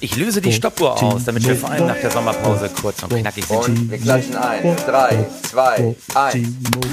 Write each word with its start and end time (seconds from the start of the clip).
Ich 0.00 0.16
löse 0.16 0.40
die 0.40 0.52
Stoppuhr 0.52 1.02
aus, 1.02 1.24
damit 1.24 1.46
wir 1.46 1.56
vor 1.56 1.70
allem 1.70 1.86
nach 1.86 1.96
der 2.00 2.10
Sommerpause 2.10 2.70
kurz 2.80 3.02
und 3.02 3.10
knackig 3.10 3.44
sind. 3.46 3.58
Und 3.58 3.90
wir 3.90 3.98
klatschen 3.98 4.36
ein. 4.36 4.76
Drei, 4.76 5.26
zwei, 5.42 5.94
eins. 6.14 6.48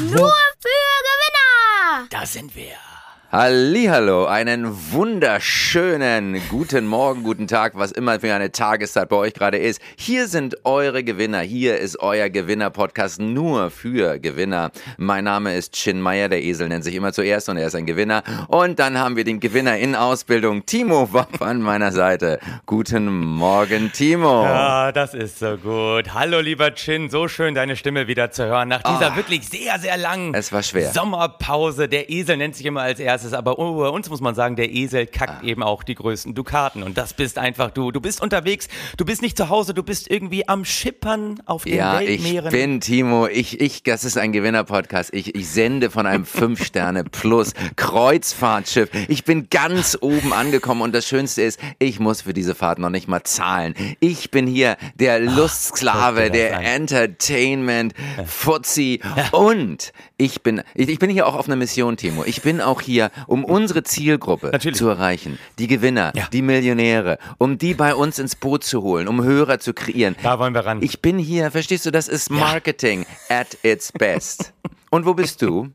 Nur 0.09 0.33
für 0.59 0.89
Gewinner! 1.09 2.07
Da 2.09 2.25
sind 2.25 2.55
wir. 2.55 2.88
Hallihallo, 3.31 4.25
einen 4.25 4.75
wunderschönen 4.91 6.41
guten 6.49 6.87
Morgen, 6.87 7.21
guten 7.21 7.45
Tag, 7.45 7.73
was 7.75 7.91
immer 7.91 8.19
für 8.19 8.33
eine 8.33 8.51
Tageszeit 8.51 9.07
bei 9.07 9.17
euch 9.17 9.35
gerade 9.35 9.59
ist. 9.59 9.79
Hier 9.99 10.27
sind 10.27 10.65
eure 10.65 11.03
Gewinner. 11.03 11.41
Hier 11.41 11.77
ist 11.77 11.99
euer 11.99 12.29
Gewinner-Podcast 12.29 13.21
nur 13.21 13.69
für 13.69 14.17
Gewinner. 14.17 14.71
Mein 14.97 15.25
Name 15.25 15.55
ist 15.55 15.73
Chin 15.73 16.01
Meyer, 16.01 16.27
der 16.27 16.41
Esel 16.41 16.69
nennt 16.69 16.83
sich 16.83 16.95
immer 16.95 17.13
zuerst 17.13 17.49
und 17.49 17.57
er 17.57 17.67
ist 17.67 17.75
ein 17.75 17.85
Gewinner. 17.85 18.23
Und 18.47 18.79
dann 18.79 18.97
haben 18.97 19.15
wir 19.15 19.25
den 19.25 19.39
Gewinner 19.39 19.77
in 19.77 19.95
Ausbildung, 19.95 20.65
Timo 20.65 21.13
Wapp 21.13 21.39
an 21.43 21.61
meiner 21.61 21.91
Seite. 21.91 22.39
Guten 22.65 23.13
Morgen, 23.13 23.91
Timo. 23.93 24.43
Ja, 24.43 24.91
das 24.91 25.13
ist 25.13 25.37
so 25.37 25.55
gut. 25.57 26.15
Hallo, 26.15 26.39
lieber 26.39 26.73
Chin, 26.73 27.11
so 27.11 27.27
schön 27.27 27.53
deine 27.53 27.75
Stimme 27.75 28.07
wieder 28.07 28.31
zu 28.31 28.45
hören 28.47 28.69
nach 28.69 28.81
dieser 28.81 29.11
Ah. 29.11 29.15
wirklich 29.15 29.47
sehr, 29.47 29.77
sehr 29.77 29.97
langen 29.97 30.33
Es 30.33 30.51
war 30.51 30.63
schwer. 30.63 30.91
Sommerpause. 30.91 31.87
Der 31.87 32.09
Esel 32.09 32.35
nennt 32.37 32.55
sich 32.55 32.65
immer 32.65 32.81
als 32.81 32.99
erstes, 32.99 33.18
aber 33.33 33.55
bei 33.55 33.89
uns 33.89 34.09
muss 34.09 34.21
man 34.21 34.35
sagen, 34.35 34.55
der 34.55 34.71
Esel 34.71 35.07
Ah. 35.11 35.17
kackt 35.17 35.43
eben 35.43 35.63
auch 35.63 35.83
die 35.83 35.95
größten 35.95 36.33
Dukaten. 36.35 36.83
Und 36.83 36.97
das 36.97 37.13
bist 37.13 37.37
einfach 37.37 37.71
du. 37.71 37.91
Du 37.91 38.01
bist 38.01 38.21
unterwegs, 38.21 38.67
du 38.97 39.05
bist 39.05 39.21
nicht 39.21 39.37
zu 39.37 39.49
Hause, 39.49 39.73
du 39.73 39.83
bist 39.83 40.09
irgendwie 40.09 40.47
am 40.47 40.65
Schippern 40.65 41.41
auf 41.45 41.63
den 41.63 41.75
Ja, 41.75 42.01
ich 42.01 42.23
Weltmeeren. 42.23 42.51
bin 42.51 42.81
Timo. 42.81 43.27
Ich, 43.27 43.59
ich, 43.61 43.83
das 43.83 44.03
ist 44.03 44.17
ein 44.17 44.31
Gewinner-Podcast. 44.31 45.13
Ich, 45.13 45.35
ich 45.35 45.49
sende 45.49 45.89
von 45.89 46.05
einem 46.05 46.23
5-Sterne-Plus 46.25 47.53
Kreuzfahrtschiff. 47.75 48.89
Ich 49.07 49.23
bin 49.25 49.47
ganz 49.49 49.97
oben 50.01 50.33
angekommen 50.33 50.81
und 50.81 50.93
das 50.95 51.07
Schönste 51.07 51.41
ist, 51.41 51.59
ich 51.79 51.99
muss 51.99 52.21
für 52.21 52.33
diese 52.33 52.55
Fahrt 52.55 52.79
noch 52.79 52.89
nicht 52.89 53.07
mal 53.07 53.23
zahlen. 53.23 53.73
Ich 53.99 54.31
bin 54.31 54.47
hier 54.47 54.77
der 54.95 55.19
Lustsklave, 55.19 56.31
der. 56.31 56.59
Entertainment, 56.59 57.93
Fuzzi 58.25 58.99
und 59.31 59.91
ich 60.17 60.41
bin, 60.43 60.61
ich, 60.75 60.89
ich 60.89 60.99
bin 60.99 61.09
hier 61.09 61.27
auch 61.27 61.35
auf 61.35 61.47
einer 61.47 61.55
Mission, 61.55 61.97
Timo. 61.97 62.23
Ich 62.25 62.41
bin 62.41 62.61
auch 62.61 62.81
hier, 62.81 63.08
um 63.27 63.43
unsere 63.45 63.83
Zielgruppe 63.83 64.49
Natürlich. 64.51 64.77
zu 64.77 64.87
erreichen. 64.87 65.37
Die 65.57 65.67
Gewinner, 65.67 66.11
Ja. 66.15 66.27
die 66.31 66.41
Millionäre, 66.41 67.17
um 67.37 67.57
die 67.57 67.73
bei 67.73 67.93
uns 67.95 68.19
ins 68.19 68.35
Boot 68.35 68.63
zu 68.63 68.81
holen, 68.81 69.07
um 69.07 69.23
Hörer 69.23 69.59
zu 69.59 69.73
kreieren. 69.73 70.15
Da 70.23 70.39
wollen 70.39 70.53
wir 70.53 70.65
ran. 70.65 70.81
Ich 70.81 71.01
bin 71.01 71.17
hier, 71.17 71.51
verstehst 71.51 71.85
du, 71.85 71.91
das 71.91 72.07
ist 72.07 72.29
Marketing 72.29 73.05
at 73.29 73.57
its 73.63 73.91
best. 73.91 74.53
Und 74.91 75.05
wo 75.05 75.13
bist 75.13 75.41
du? 75.41 75.69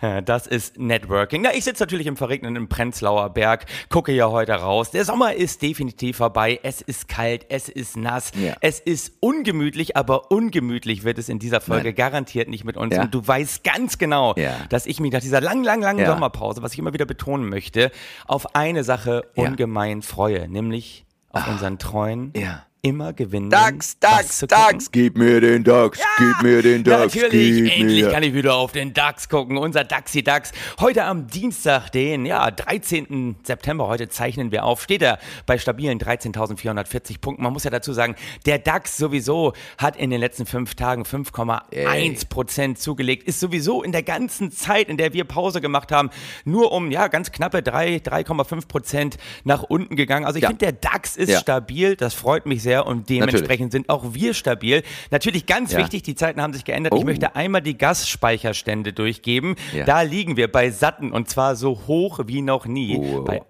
Äh, 0.00 0.22
Das 0.22 0.46
ist 0.46 0.78
Networking. 0.78 1.42
Na, 1.42 1.54
ich 1.54 1.64
sitze 1.64 1.82
natürlich 1.82 2.06
im 2.06 2.16
verregneten 2.16 2.68
Prenzlauer 2.68 3.30
Berg, 3.30 3.66
gucke 3.88 4.12
ja 4.12 4.28
heute 4.30 4.52
raus. 4.52 4.90
Der 4.90 5.04
Sommer 5.04 5.34
ist 5.34 5.62
definitiv 5.62 6.18
vorbei. 6.18 6.60
Es 6.62 6.80
ist 6.80 7.08
kalt, 7.08 7.46
es 7.48 7.68
ist 7.68 7.96
nass, 7.96 8.32
Ja. 8.34 8.54
es 8.60 8.80
ist 8.80 9.14
ungemütlich, 9.20 9.96
aber 9.96 10.30
ungemütlich 10.30 11.04
wird 11.04 11.18
es 11.18 11.28
in 11.28 11.38
dieser 11.38 11.60
Folge 11.60 11.88
Nein. 11.88 11.94
garantiert 11.96 12.48
nicht 12.48 12.64
mit 12.64 12.76
uns. 12.76 12.94
Ja. 12.94 13.02
Und 13.02 13.14
du 13.14 13.26
weißt 13.26 13.64
ganz 13.64 13.98
genau, 13.98 14.34
Ja. 14.36 14.56
dass 14.68 14.86
ich 14.86 15.00
mich 15.00 15.12
nach 15.12 15.20
dieser 15.20 15.40
langen, 15.40 15.64
langen, 15.64 15.82
langen. 15.82 16.06
Sommerpause, 16.06 16.62
was 16.62 16.72
ich 16.72 16.78
immer 16.78 16.92
wieder 16.92 17.06
betonen 17.06 17.48
möchte, 17.48 17.90
auf 18.26 18.54
eine 18.54 18.84
Sache 18.84 19.22
ungemein 19.34 20.02
freue, 20.02 20.48
nämlich 20.48 21.04
auf 21.30 21.46
unseren 21.48 21.78
treuen, 21.78 22.32
Ja. 22.36 22.64
Immer 22.88 23.12
gewinnen. 23.12 23.50
Dax, 23.50 23.98
Dax. 23.98 24.44
Dax, 24.48 24.90
gib 24.90 25.16
mir 25.18 25.40
den 25.40 25.64
Dax, 25.64 25.98
gib 26.18 26.42
mir 26.42 26.62
den 26.62 26.84
Ja, 26.84 26.98
Dax, 26.98 27.14
natürlich, 27.14 27.56
gib 27.62 27.78
endlich 27.80 28.04
mir. 28.04 28.10
kann 28.10 28.22
ich 28.22 28.34
wieder 28.34 28.54
auf 28.54 28.72
den 28.72 28.94
DAX 28.94 29.28
gucken, 29.28 29.58
unser 29.58 29.84
Daxi 29.84 30.22
DAX. 30.22 30.52
Heute 30.80 31.04
am 31.04 31.26
Dienstag, 31.26 31.90
den 31.90 32.24
ja, 32.26 32.50
13. 32.50 33.36
September, 33.42 33.86
heute 33.88 34.08
zeichnen 34.08 34.50
wir 34.52 34.64
auf, 34.64 34.82
steht 34.82 35.02
er 35.02 35.18
bei 35.46 35.58
stabilen 35.58 35.98
13.440 35.98 37.20
Punkten. 37.20 37.42
Man 37.42 37.52
muss 37.52 37.64
ja 37.64 37.70
dazu 37.70 37.92
sagen, 37.92 38.14
der 38.46 38.58
DAX 38.58 38.96
sowieso 38.96 39.52
hat 39.76 39.96
in 39.96 40.10
den 40.10 40.20
letzten 40.20 40.46
fünf 40.46 40.74
Tagen 40.74 41.02
5,1 41.04 42.28
Prozent 42.28 42.78
zugelegt, 42.78 43.24
ist 43.28 43.40
sowieso 43.40 43.82
in 43.82 43.92
der 43.92 44.02
ganzen 44.02 44.50
Zeit, 44.50 44.88
in 44.88 44.96
der 44.96 45.12
wir 45.12 45.24
Pause 45.24 45.60
gemacht 45.60 45.92
haben, 45.92 46.10
nur 46.44 46.72
um 46.72 46.90
ja 46.90 47.08
ganz 47.08 47.32
knappe 47.32 47.62
3, 47.62 47.96
3,5 47.96 48.66
Prozent 48.68 49.16
nach 49.44 49.62
unten 49.62 49.96
gegangen. 49.96 50.24
Also 50.24 50.36
ich 50.38 50.42
Ja. 50.42 50.48
finde, 50.48 50.66
der 50.66 50.72
DAX 50.72 51.16
ist 51.16 51.28
Ja. 51.30 51.38
stabil, 51.40 51.96
das 51.96 52.14
freut 52.14 52.46
mich 52.46 52.62
sehr 52.62 52.77
und 52.86 53.08
dementsprechend 53.08 53.48
Natürlich. 53.48 53.72
sind 53.72 53.88
auch 53.90 54.14
wir 54.14 54.34
stabil. 54.34 54.82
Natürlich 55.10 55.46
ganz 55.46 55.72
Ja. 55.72 55.78
wichtig, 55.78 56.02
die 56.02 56.14
Zeiten 56.14 56.40
haben 56.40 56.52
sich 56.52 56.64
geändert. 56.64 56.94
Ich 56.94 57.00
Oh. 57.00 57.04
möchte 57.04 57.34
einmal 57.36 57.62
die 57.62 57.76
Gasspeicherstände 57.78 58.92
durchgeben. 58.92 59.56
Ja. 59.72 59.84
Da 59.84 60.02
liegen 60.02 60.36
wir 60.36 60.50
bei 60.50 60.70
satten 60.70 61.12
und 61.12 61.28
zwar 61.28 61.56
so 61.56 61.80
hoch 61.86 62.20
wie 62.26 62.42
noch 62.42 62.66
nie 62.66 62.96
Oh. 62.98 63.22
bei 63.24 63.42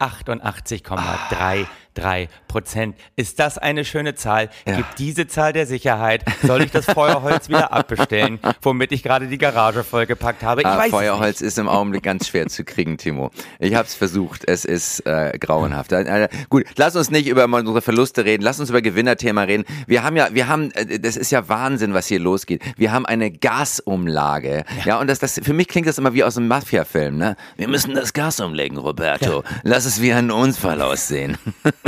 88,33 1.98 2.28
Prozent. 2.48 2.96
Ist 3.16 3.38
das 3.38 3.58
eine 3.58 3.84
schöne 3.84 4.14
Zahl? 4.14 4.48
Ja. 4.66 4.76
Gibt 4.76 4.98
diese 4.98 5.26
Zahl 5.26 5.52
der 5.52 5.66
Sicherheit? 5.66 6.24
Soll 6.42 6.62
ich 6.62 6.70
das 6.70 6.84
Feuerholz 6.86 7.48
wieder 7.48 7.72
abbestellen, 7.72 8.38
womit 8.62 8.92
ich 8.92 9.02
gerade 9.02 9.26
die 9.26 9.38
Garage 9.38 9.84
vollgepackt 9.84 10.42
habe? 10.42 10.62
Ich 10.62 10.66
Ah, 10.66 10.78
weiß 10.78 10.90
Feuerholz 10.90 11.40
ist 11.40 11.58
im 11.58 11.68
Augenblick 11.68 12.02
ganz 12.02 12.28
schwer 12.28 12.46
zu 12.46 12.64
kriegen, 12.64 12.96
Timo. 12.96 13.30
Ich 13.58 13.74
habe 13.74 13.86
es 13.86 13.94
versucht, 13.94 14.42
es 14.46 14.64
ist 14.64 15.00
äh, 15.06 15.36
grauenhaft. 15.38 15.92
Äh, 15.92 16.24
äh, 16.24 16.28
gut, 16.48 16.64
lass 16.76 16.96
uns 16.96 17.10
nicht 17.10 17.26
über 17.28 17.44
unsere 17.44 17.82
Verluste 17.82 18.24
reden, 18.24 18.42
lass 18.42 18.60
uns 18.60 18.70
über 18.70 18.80
Gewinnerthema 18.82 19.42
reden. 19.42 19.64
Wir 19.86 20.02
haben 20.02 20.16
ja, 20.16 20.28
wir 20.32 20.48
haben, 20.48 20.70
äh, 20.72 20.98
das 20.98 21.16
ist 21.16 21.30
ja 21.30 21.48
Wahnsinn, 21.48 21.94
was 21.94 22.06
hier 22.06 22.18
losgeht. 22.20 22.62
Wir 22.76 22.92
haben 22.92 23.04
eine 23.06 23.30
Gasumlage, 23.30 24.64
ja, 24.84 24.98
und 24.98 25.08
das, 25.08 25.18
das, 25.18 25.40
für 25.42 25.52
mich 25.52 25.68
klingt 25.68 25.86
das 25.86 25.98
immer 25.98 26.14
wie 26.14 26.24
aus 26.24 26.36
einem 26.36 26.48
Mafia-Film, 26.48 27.18
ne? 27.18 27.36
Wir 27.56 27.68
müssen 27.68 27.94
das 27.94 28.12
Gas 28.12 28.40
umlegen, 28.40 28.78
Roberto. 28.78 29.44
Lass 29.62 29.84
es 29.84 30.00
wie 30.00 30.12
ein 30.12 30.30
Unfall 30.30 30.80
aussehen. 30.82 31.36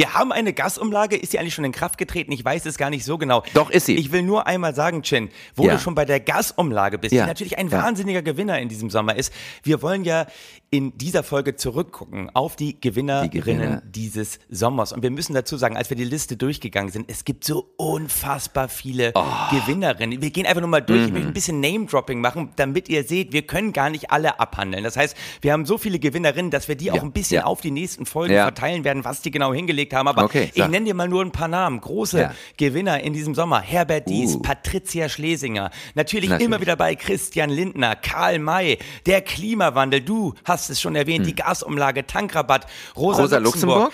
Wir 0.00 0.14
haben 0.14 0.32
eine 0.32 0.54
Gasumlage, 0.54 1.14
ist 1.14 1.32
sie 1.32 1.38
eigentlich 1.38 1.52
schon 1.52 1.66
in 1.66 1.72
Kraft 1.72 1.98
getreten? 1.98 2.32
Ich 2.32 2.42
weiß 2.42 2.64
es 2.64 2.78
gar 2.78 2.88
nicht 2.88 3.04
so 3.04 3.18
genau. 3.18 3.42
Doch, 3.52 3.68
ist 3.68 3.84
sie. 3.84 3.96
Ich 3.96 4.10
will 4.12 4.22
nur 4.22 4.46
einmal 4.46 4.74
sagen, 4.74 5.02
Chin, 5.02 5.28
wo 5.56 5.66
Ja. 5.66 5.74
du 5.74 5.78
schon 5.78 5.94
bei 5.94 6.06
der 6.06 6.20
Gasumlage 6.20 6.96
bist, 6.96 7.12
Ja. 7.12 7.24
die 7.24 7.28
natürlich 7.28 7.58
ein 7.58 7.68
Ja. 7.68 7.82
wahnsinniger 7.82 8.22
Gewinner 8.22 8.58
in 8.60 8.70
diesem 8.70 8.88
Sommer 8.88 9.14
ist. 9.16 9.30
Wir 9.62 9.82
wollen 9.82 10.04
ja 10.06 10.24
in 10.70 10.96
dieser 10.96 11.22
Folge 11.22 11.54
zurückgucken 11.56 12.30
auf 12.32 12.56
die 12.56 12.80
Gewinnerinnen 12.80 13.30
Die 13.30 13.40
Gewinner. 13.40 13.82
dieses 13.84 14.38
Sommers. 14.48 14.92
Und 14.94 15.02
wir 15.02 15.10
müssen 15.10 15.34
dazu 15.34 15.58
sagen, 15.58 15.76
als 15.76 15.90
wir 15.90 15.98
die 15.98 16.04
Liste 16.04 16.34
durchgegangen 16.38 16.90
sind, 16.90 17.10
es 17.10 17.26
gibt 17.26 17.44
so 17.44 17.68
unfassbar 17.76 18.68
viele 18.70 19.12
Oh. 19.14 19.24
Gewinnerinnen. 19.50 20.22
Wir 20.22 20.30
gehen 20.30 20.46
einfach 20.46 20.60
nur 20.62 20.70
mal 20.70 20.80
durch, 20.80 21.00
Mhm. 21.00 21.06
ich 21.08 21.12
möchte 21.12 21.28
ein 21.28 21.34
bisschen 21.34 21.60
Name-Dropping 21.60 22.20
machen, 22.22 22.52
damit 22.56 22.88
ihr 22.88 23.04
seht, 23.04 23.34
wir 23.34 23.42
können 23.42 23.74
gar 23.74 23.90
nicht 23.90 24.12
alle 24.12 24.40
abhandeln. 24.40 24.82
Das 24.82 24.96
heißt, 24.96 25.14
wir 25.42 25.52
haben 25.52 25.66
so 25.66 25.76
viele 25.76 25.98
Gewinnerinnen, 25.98 26.50
dass 26.50 26.68
wir 26.68 26.76
die 26.76 26.90
auch 26.90 27.02
ein 27.02 27.12
bisschen 27.12 27.42
auf 27.42 27.60
die 27.60 27.70
nächsten 27.72 28.06
Folgen 28.06 28.32
verteilen 28.34 28.84
werden, 28.84 29.04
was 29.04 29.20
die 29.20 29.30
genau 29.30 29.52
hingelegt 29.52 29.89
haben. 29.94 30.08
Aber 30.08 30.24
Okay, 30.24 30.50
ich 30.54 30.66
nenne 30.68 30.86
dir 30.86 30.94
mal 30.94 31.08
nur 31.08 31.22
ein 31.24 31.32
paar 31.32 31.48
Namen. 31.48 31.80
Große 31.80 32.20
Ja. 32.20 32.34
Gewinner 32.56 33.00
in 33.00 33.12
diesem 33.12 33.34
Sommer. 33.34 33.60
Herbert 33.60 34.08
Dies, 34.08 34.36
Uh. 34.36 34.42
Patricia 34.42 35.08
Schlesinger. 35.08 35.70
Natürlich, 35.94 36.30
Natürlich. 36.30 36.46
immer 36.46 36.60
wieder 36.60 36.76
bei 36.76 36.94
Christian 36.94 37.50
Lindner, 37.50 37.96
Karl 37.96 38.38
May, 38.38 38.78
der 39.06 39.20
Klimawandel. 39.22 40.00
Du 40.00 40.34
hast 40.44 40.70
es 40.70 40.80
schon 40.80 40.96
erwähnt, 40.96 41.26
die 41.26 41.34
Gasumlage, 41.34 42.06
Tankrabatt, 42.06 42.66
Rosa, 42.96 43.18
Hm. 43.18 43.22
Rosa 43.24 43.38
Luxemburg. 43.38 43.92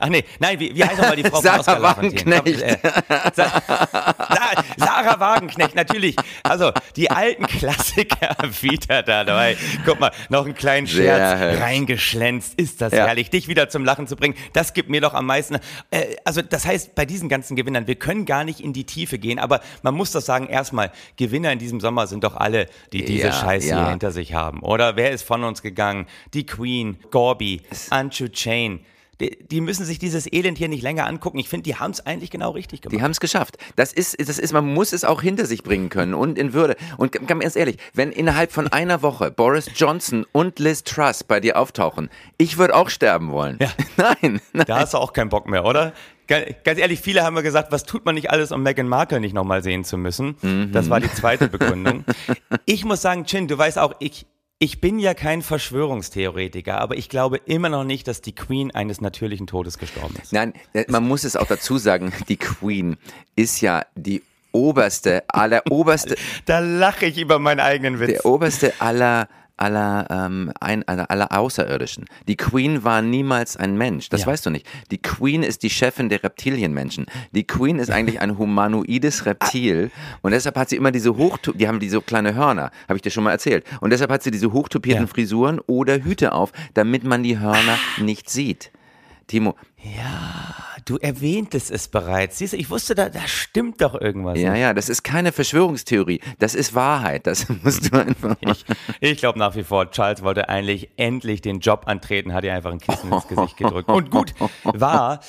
Ach 0.00 0.08
nee, 0.08 0.24
nein, 0.38 0.58
wie, 0.58 0.74
wie 0.74 0.82
heißt 0.84 0.96
nochmal 0.98 1.16
die 1.16 1.22
Frau 1.22 1.36
von 1.36 1.42
Sarah 1.42 1.60
Oskar 1.60 1.78
Lafontaine? 1.78 2.36
Wagenknecht. 2.38 2.62
Äh, 2.62 2.78
Sa 3.34 3.62
Sa 3.66 4.64
Sarah 4.76 5.20
Wagenknecht, 5.20 5.74
natürlich. 5.74 6.16
Also, 6.42 6.72
die 6.96 7.10
alten 7.10 7.46
Klassiker 7.46 8.36
wieder 8.62 9.02
da 9.02 9.24
dabei. 9.24 9.56
Guck 9.84 10.00
mal, 10.00 10.10
noch 10.28 10.44
einen 10.44 10.54
kleinen 10.54 10.86
Scherz 10.86 11.40
hübsch. 11.40 11.60
reingeschlänzt. 11.62 12.54
Ist 12.58 12.80
das 12.80 12.92
Ja. 12.92 13.06
herrlich, 13.06 13.30
dich 13.30 13.46
wieder 13.48 13.68
zum 13.68 13.84
Lachen 13.84 14.06
zu 14.06 14.16
bringen. 14.16 14.34
Das 14.52 14.72
gibt 14.74 14.88
mir 14.88 15.00
doch 15.00 15.14
am 15.14 15.26
meisten. 15.26 15.56
Äh, 15.90 16.16
also, 16.24 16.42
das 16.42 16.66
heißt, 16.66 16.94
bei 16.94 17.04
diesen 17.04 17.28
ganzen 17.28 17.56
Gewinnern, 17.56 17.86
wir 17.86 17.96
können 17.96 18.24
gar 18.24 18.44
nicht 18.44 18.60
in 18.60 18.72
die 18.72 18.84
Tiefe 18.84 19.18
gehen, 19.18 19.38
aber 19.38 19.60
man 19.82 19.94
muss 19.94 20.12
doch 20.12 20.22
sagen, 20.22 20.46
erstmal, 20.48 20.90
Gewinner 21.16 21.52
in 21.52 21.58
diesem 21.58 21.80
Sommer 21.80 22.06
sind 22.06 22.24
doch 22.24 22.36
alle, 22.36 22.66
die 22.92 23.04
diese 23.04 23.28
Ja, 23.28 23.32
Scheiße 23.32 23.68
ja. 23.68 23.78
hier 23.82 23.90
hinter 23.90 24.10
sich 24.10 24.34
haben. 24.34 24.60
Oder 24.62 24.96
wer 24.96 25.10
ist 25.12 25.22
von 25.22 25.44
uns 25.44 25.62
gegangen? 25.62 26.06
Die 26.34 26.46
Queen, 26.46 26.98
Gorby, 27.10 27.62
Anchu 27.90 28.28
Chain. 28.28 28.80
Die, 29.20 29.38
die 29.44 29.60
müssen 29.60 29.84
sich 29.84 29.98
dieses 29.98 30.26
Elend 30.32 30.58
hier 30.58 30.68
nicht 30.68 30.82
länger 30.82 31.06
angucken. 31.06 31.38
Ich 31.38 31.48
finde, 31.48 31.64
die 31.64 31.76
haben 31.76 31.90
es 31.90 32.04
eigentlich 32.06 32.30
genau 32.30 32.50
richtig 32.50 32.80
gemacht. 32.80 32.96
Die 32.98 33.02
haben 33.02 33.10
es 33.10 33.20
geschafft. 33.20 33.58
Das 33.76 33.92
ist, 33.92 34.18
das 34.18 34.38
ist, 34.38 34.52
man 34.52 34.66
muss 34.72 34.92
es 34.92 35.04
auch 35.04 35.22
hinter 35.22 35.46
sich 35.46 35.62
bringen 35.62 35.90
können 35.90 36.14
und 36.14 36.38
in 36.38 36.52
Würde. 36.52 36.76
Und 36.96 37.12
ganz 37.28 37.54
ehrlich, 37.56 37.76
wenn 37.94 38.10
innerhalb 38.12 38.50
von 38.52 38.68
einer 38.68 39.02
Woche 39.02 39.30
Boris 39.30 39.70
Johnson 39.76 40.26
und 40.32 40.58
Liz 40.58 40.82
Truss 40.84 41.22
bei 41.22 41.38
dir 41.40 41.58
auftauchen, 41.58 42.08
ich 42.38 42.58
würde 42.58 42.74
auch 42.74 42.88
sterben 42.88 43.30
wollen. 43.30 43.58
Ja. 43.60 43.68
Nein, 43.96 44.40
nein. 44.52 44.64
Da 44.66 44.80
hast 44.80 44.94
du 44.94 44.98
auch 44.98 45.12
keinen 45.12 45.28
Bock 45.28 45.46
mehr, 45.48 45.64
oder? 45.64 45.92
Ga- 46.26 46.46
Ganz 46.64 46.78
ehrlich, 46.78 47.00
viele 47.00 47.22
haben 47.22 47.34
mir 47.34 47.42
gesagt, 47.42 47.70
was 47.72 47.84
tut 47.84 48.04
man 48.06 48.14
nicht 48.14 48.30
alles, 48.30 48.50
um 48.52 48.62
Meghan 48.62 48.88
Markle 48.88 49.20
nicht 49.20 49.34
nochmal 49.34 49.62
sehen 49.62 49.84
zu 49.84 49.98
müssen? 49.98 50.36
Das 50.72 50.88
war 50.88 51.00
die 51.00 51.12
zweite 51.12 51.48
Begründung. 51.48 52.04
Ich 52.66 52.84
muss 52.84 53.02
sagen, 53.02 53.24
Chin, 53.24 53.48
du 53.48 53.58
weißt 53.58 53.78
auch, 53.78 53.94
ich, 53.98 54.26
ich 54.62 54.78
bin 54.80 54.98
ja 54.98 55.14
kein 55.14 55.40
Verschwörungstheoretiker, 55.40 56.78
aber 56.78 56.96
ich 56.98 57.08
glaube 57.08 57.38
immer 57.38 57.70
noch 57.70 57.82
nicht, 57.82 58.06
dass 58.06 58.20
die 58.20 58.34
Queen 58.34 58.70
eines 58.72 59.00
natürlichen 59.00 59.46
Todes 59.46 59.78
gestorben 59.78 60.14
ist. 60.22 60.34
Nein, 60.34 60.52
äh, 60.74 60.84
man 60.88 61.08
muss 61.08 61.24
es 61.24 61.34
auch 61.34 61.46
dazu 61.46 61.78
sagen, 61.78 62.12
die 62.28 62.36
Queen 62.36 62.98
ist 63.36 63.62
ja 63.62 63.86
die 63.94 64.22
oberste 64.52 65.24
aller 65.28 65.62
oberste, 65.70 66.16
Da 66.44 66.58
lache 66.58 67.06
ich 67.06 67.18
über 67.18 67.38
meinen 67.38 67.60
eigenen 67.60 68.00
Witz. 68.00 68.08
der 68.08 68.26
oberste 68.26 68.74
aller 68.80 69.28
aller, 69.60 70.06
ähm, 70.10 70.52
ein, 70.60 70.86
aller 70.88 71.32
Außerirdischen. 71.36 72.06
Die 72.28 72.36
Queen 72.36 72.82
war 72.84 73.02
niemals 73.02 73.56
ein 73.56 73.76
Mensch. 73.76 74.08
Das 74.08 74.22
Ja. 74.22 74.26
weißt 74.28 74.46
du 74.46 74.50
nicht. 74.50 74.66
Die 74.90 74.98
Queen 74.98 75.42
ist 75.42 75.62
die 75.62 75.70
Chefin 75.70 76.08
der 76.08 76.22
Reptilienmenschen. 76.24 77.06
Die 77.32 77.46
Queen 77.46 77.78
ist 77.78 77.90
eigentlich 77.90 78.20
ein 78.20 78.38
humanoides 78.38 79.26
Reptil 79.26 79.90
und 80.22 80.32
deshalb 80.32 80.56
hat 80.56 80.68
sie 80.68 80.76
immer 80.76 80.90
diese 80.92 81.16
hoch, 81.16 81.38
die 81.38 81.68
haben 81.68 81.80
diese 81.80 82.00
kleine 82.00 82.34
Hörner, 82.34 82.70
habe 82.88 82.96
ich 82.96 83.02
dir 83.02 83.10
schon 83.10 83.24
mal 83.24 83.32
erzählt. 83.32 83.64
Und 83.80 83.90
deshalb 83.90 84.10
hat 84.10 84.22
sie 84.22 84.30
diese 84.30 84.52
hochtopierten 84.52 85.04
Ja. 85.04 85.08
Frisuren 85.12 85.60
oder 85.66 86.02
Hüte 86.02 86.32
auf, 86.32 86.52
damit 86.74 87.04
man 87.04 87.22
die 87.22 87.38
Hörner 87.38 87.78
nicht 87.98 88.30
sieht. 88.30 88.70
Timo, 89.26 89.54
Du 90.84 90.96
erwähntest 90.98 91.70
es 91.70 91.88
bereits. 91.88 92.38
Siehst 92.38 92.52
du, 92.52 92.56
ich 92.56 92.70
wusste, 92.70 92.94
da, 92.94 93.08
da 93.08 93.26
stimmt 93.26 93.80
doch 93.80 94.00
irgendwas. 94.00 94.38
ja, 94.38 94.54
ja, 94.54 94.74
das 94.74 94.88
ist 94.88 95.02
keine 95.02 95.32
Verschwörungstheorie, 95.32 96.20
das 96.38 96.54
ist 96.54 96.74
Wahrheit. 96.74 97.26
Das 97.26 97.48
musst 97.62 97.92
du 97.92 97.98
einfach. 97.98 98.36
Ich, 98.40 98.64
ich 99.00 99.18
glaube 99.18 99.38
nach 99.38 99.56
wie 99.56 99.64
vor, 99.64 99.90
Charles 99.90 100.22
wollte 100.22 100.48
eigentlich 100.48 100.90
endlich 100.96 101.40
den 101.40 101.60
Job 101.60 101.82
antreten, 101.86 102.32
hat 102.32 102.44
ihr 102.44 102.54
einfach 102.54 102.72
ein 102.72 102.80
Kissen 102.80 103.12
ins 103.12 103.28
Gesicht 103.28 103.56
gedrückt. 103.56 103.88
Und 103.88 104.10
gut 104.10 104.34
war, 104.64 105.20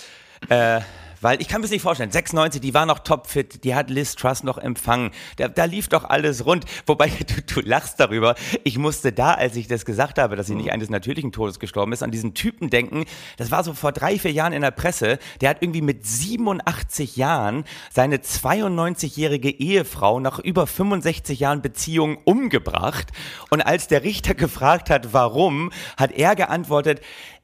äh, 0.50 0.81
weil 1.21 1.41
ich 1.41 1.47
kann 1.47 1.62
mir 1.62 1.65
das 1.65 1.71
nicht 1.71 1.81
vorstellen, 1.81 2.12
96, 2.12 2.62
die 2.62 2.73
war 2.73 2.85
noch 2.85 3.00
topfit, 3.00 3.63
die 3.63 3.75
hat 3.75 3.89
Liz 3.89 4.15
Truss 4.15 4.44
noch 4.44 4.57
empfangen, 4.57 5.12
da, 5.38 5.47
da 5.47 5.65
lief 5.65 5.88
doch 5.88 6.03
alles 6.03 6.45
rund. 6.45 6.65
Wobei, 6.85 7.07
du, 7.47 7.62
du 7.62 7.62
lachst 7.62 8.00
darüber, 8.00 8.35
ich 8.63 8.77
musste 8.77 9.12
da, 9.12 9.33
als 9.33 9.56
ich 9.56 9.68
das 9.68 9.85
gesagt 9.85 10.18
habe, 10.18 10.35
dass 10.35 10.47
sie 10.47 10.56
nicht 10.56 10.71
eines 10.71 10.89
natürlichen 10.89 11.31
Todes 11.31 11.59
gestorben 11.59 11.94
ist, 11.94 12.03
an 12.03 12.12
diesen 12.12 12.33
Typen 12.33 12.69
denken, 12.69 13.06
das 13.38 13.51
war 13.51 13.63
so 13.63 13.73
vor 13.73 13.91
drei, 13.91 14.18
vier 14.19 14.31
Jahren 14.31 14.53
in 14.53 14.62
der 14.62 14.71
Presse, 14.71 15.19
der 15.39 15.50
hat 15.50 15.57
irgendwie 15.62 15.81
mit 15.81 16.06
87 16.06 17.15
Jahren 17.15 17.63
seine 17.91 18.18
92-jährige 18.18 19.50
Ehefrau 19.50 20.19
nach 20.19 20.39
über 20.39 20.68
65 20.68 21.39
Jahren 21.39 21.62
Beziehung 21.62 22.18
umgebracht. 22.23 23.07
Und 23.50 23.62
als 23.62 23.88
der 23.88 24.03
Richter 24.03 24.33
gefragt 24.41 24.89
hat, 24.89 25.13
warum, 25.13 25.71
hat 25.97 26.12
er 26.12 26.35
geantwortet, 26.35 27.01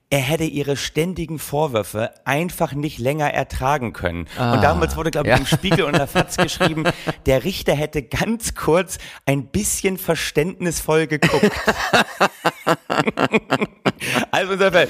er 0.09 0.19
hätte 0.19 0.45
ihre 0.45 0.77
ständigen 0.77 1.37
Vorwürfe 1.37 2.11
einfach 2.25 2.73
nicht 2.73 2.97
länger 2.97 3.29
ertragen 3.33 3.91
können. 3.93 4.21
und 4.37 4.61
damals 4.61 4.95
wurde, 4.95 5.11
glaube 5.11 5.27
ich, 5.27 5.33
ja. 5.33 5.37
im 5.39 5.45
Spiegel 5.45 5.83
und 5.85 5.97
der 5.97 6.07
Fatz 6.07 6.37
geschrieben, 6.37 6.83
der 7.25 7.43
Richter 7.43 7.73
hätte 7.75 8.03
ganz 8.03 8.55
kurz 8.55 8.97
ein 9.25 9.47
bisschen 9.47 9.97
verständnisvoll 9.97 11.07
geguckt. 11.07 11.51
Also 14.31 14.53
insofern, 14.53 14.87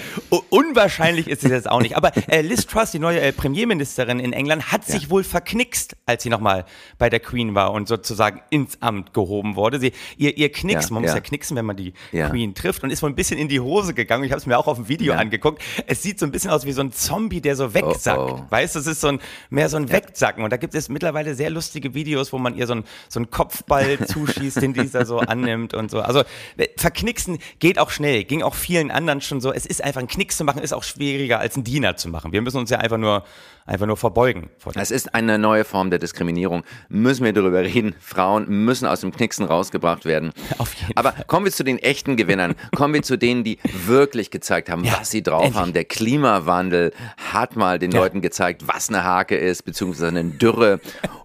unwahrscheinlich 0.50 1.28
ist 1.28 1.44
es 1.44 1.52
jetzt 1.52 1.70
auch 1.70 1.82
nicht. 1.82 1.96
Aber 1.96 2.12
äh, 2.28 2.42
Liz 2.42 2.66
Truss, 2.66 2.92
die 2.92 3.00
neue 3.00 3.22
äh, 3.22 3.32
Premierministerin 3.32 4.20
in 4.20 4.34
England, 4.34 4.72
hat 4.72 4.86
sich 4.86 5.10
wohl 5.10 5.24
verknickst, 5.24 5.96
als 6.06 6.24
sie 6.24 6.30
nochmal 6.30 6.66
bei 6.98 7.10
der 7.10 7.20
Queen 7.20 7.56
war 7.56 7.72
und 7.72 7.88
sozusagen 7.88 8.42
ins 8.50 8.82
Amt 8.82 9.14
gehoben 9.14 9.56
wurde. 9.56 9.80
Sie, 9.80 9.94
ihr, 10.18 10.38
ihr 10.38 10.52
Knicks, 10.52 10.90
Ja, 10.90 10.94
man 10.94 11.04
muss 11.04 11.12
ja. 11.12 11.16
ja 11.16 11.22
knicksen, 11.22 11.56
wenn 11.56 11.66
man 11.66 11.78
die 11.78 11.94
Ja. 12.12 12.30
Queen 12.30 12.54
trifft 12.54 12.84
und 12.84 12.90
ist 12.90 13.02
wohl 13.02 13.10
ein 13.10 13.16
bisschen 13.16 13.40
in 13.40 13.48
die 13.48 13.60
Hose 13.62 13.94
gegangen. 13.94 14.24
Ich 14.26 14.32
habe 14.32 14.40
es 14.40 14.46
mir 14.46 14.58
auch 14.58 14.68
auf 14.68 14.78
dem 14.78 14.90
Video 14.90 15.07
Ja. 15.14 15.20
angeguckt. 15.20 15.62
Es 15.86 16.02
sieht 16.04 16.20
so 16.20 16.26
ein 16.26 16.32
bisschen 16.32 16.52
aus 16.52 16.66
wie 16.66 16.72
so 16.72 16.82
ein 16.82 16.92
Zombie, 16.92 17.42
der 17.42 17.56
so 17.56 17.74
wegsackt. 17.74 18.18
Oh, 18.18 18.40
oh. 18.42 18.46
Weißt 18.50 18.76
du, 18.76 18.80
es 18.80 18.88
ist 18.88 19.02
so 19.02 19.08
ein, 19.08 19.20
mehr 19.50 19.70
so 19.70 19.78
ein 19.78 19.92
Wegsacken. 19.92 20.44
Und 20.44 20.52
da 20.52 20.58
gibt 20.58 20.76
es 20.76 20.90
mittlerweile 20.90 21.36
sehr 21.36 21.50
lustige 21.50 21.94
Videos, 21.94 22.34
wo 22.34 22.38
man 22.38 22.56
ihr 22.56 22.68
so 22.68 22.74
einen 22.74 22.84
so 23.10 23.20
einen 23.20 23.32
Kopfball 23.32 24.00
zuschießt, 24.06 24.62
den 24.62 24.74
dieser 24.74 25.06
so 25.06 25.20
annimmt 25.20 25.74
und 25.74 25.92
so. 25.92 26.02
Also 26.02 26.24
äh, 26.58 26.68
verknicksen 26.78 27.40
geht 27.60 27.80
auch 27.80 27.90
schnell, 27.90 28.24
ging 28.24 28.42
auch 28.44 28.56
vielen 28.56 28.92
anderen 28.92 29.22
schon 29.22 29.42
so. 29.42 29.52
Es 29.54 29.66
ist 29.66 29.84
einfach 29.84 30.02
ein 30.02 30.08
Knicks 30.08 30.38
zu 30.38 30.44
machen, 30.44 30.62
ist 30.62 30.74
auch 30.74 30.84
schwieriger 30.84 31.40
als 31.40 31.58
ein 31.58 31.64
Diener 31.64 31.96
zu 31.98 32.10
machen. 32.10 32.32
Wir 32.32 32.42
müssen 32.42 32.58
uns 32.58 32.70
ja 32.70 32.80
einfach 32.80 32.98
nur, 32.98 33.24
einfach 33.66 33.86
nur 33.86 33.98
verbeugen. 33.98 34.50
Es 34.76 34.92
ist 34.92 35.14
eine 35.14 35.38
neue 35.38 35.66
Form 35.66 35.90
der 35.90 36.00
Diskriminierung. 36.00 36.64
Müssen 36.90 37.26
wir 37.26 37.34
darüber 37.34 37.62
reden. 37.62 37.96
Frauen 38.00 38.48
müssen 38.66 38.88
aus 38.88 39.02
dem 39.02 39.12
Knicksen 39.12 39.46
rausgebracht 39.46 40.06
werden. 40.06 40.32
Auf 40.58 40.74
jeden 40.76 40.96
Aber 40.96 41.14
kommen 41.28 41.46
wir 41.46 41.52
zu 41.52 41.64
den 41.64 41.78
echten 41.80 42.16
Gewinnern. 42.16 42.56
Kommen 42.76 42.94
wir 42.94 43.02
zu 43.04 43.18
denen, 43.18 43.44
die 43.44 43.60
wirklich 43.86 44.32
gezeigt 44.32 44.70
haben, 44.70 44.84
Ja, 44.84 44.97
was 45.00 45.12
sie 45.12 45.24
drauf 45.24 45.54
haben. 45.56 45.74
Der 45.74 45.86
Klimawandel 45.86 46.94
hat 47.32 47.56
mal 47.56 47.80
den 47.80 47.92
Ja. 47.92 48.00
Leuten 48.00 48.22
gezeigt, 48.22 48.68
was 48.68 48.90
eine 48.90 49.04
Hake 49.04 49.36
ist, 49.36 49.64
beziehungsweise 49.64 50.08
eine 50.08 50.24
Dürre. 50.26 50.80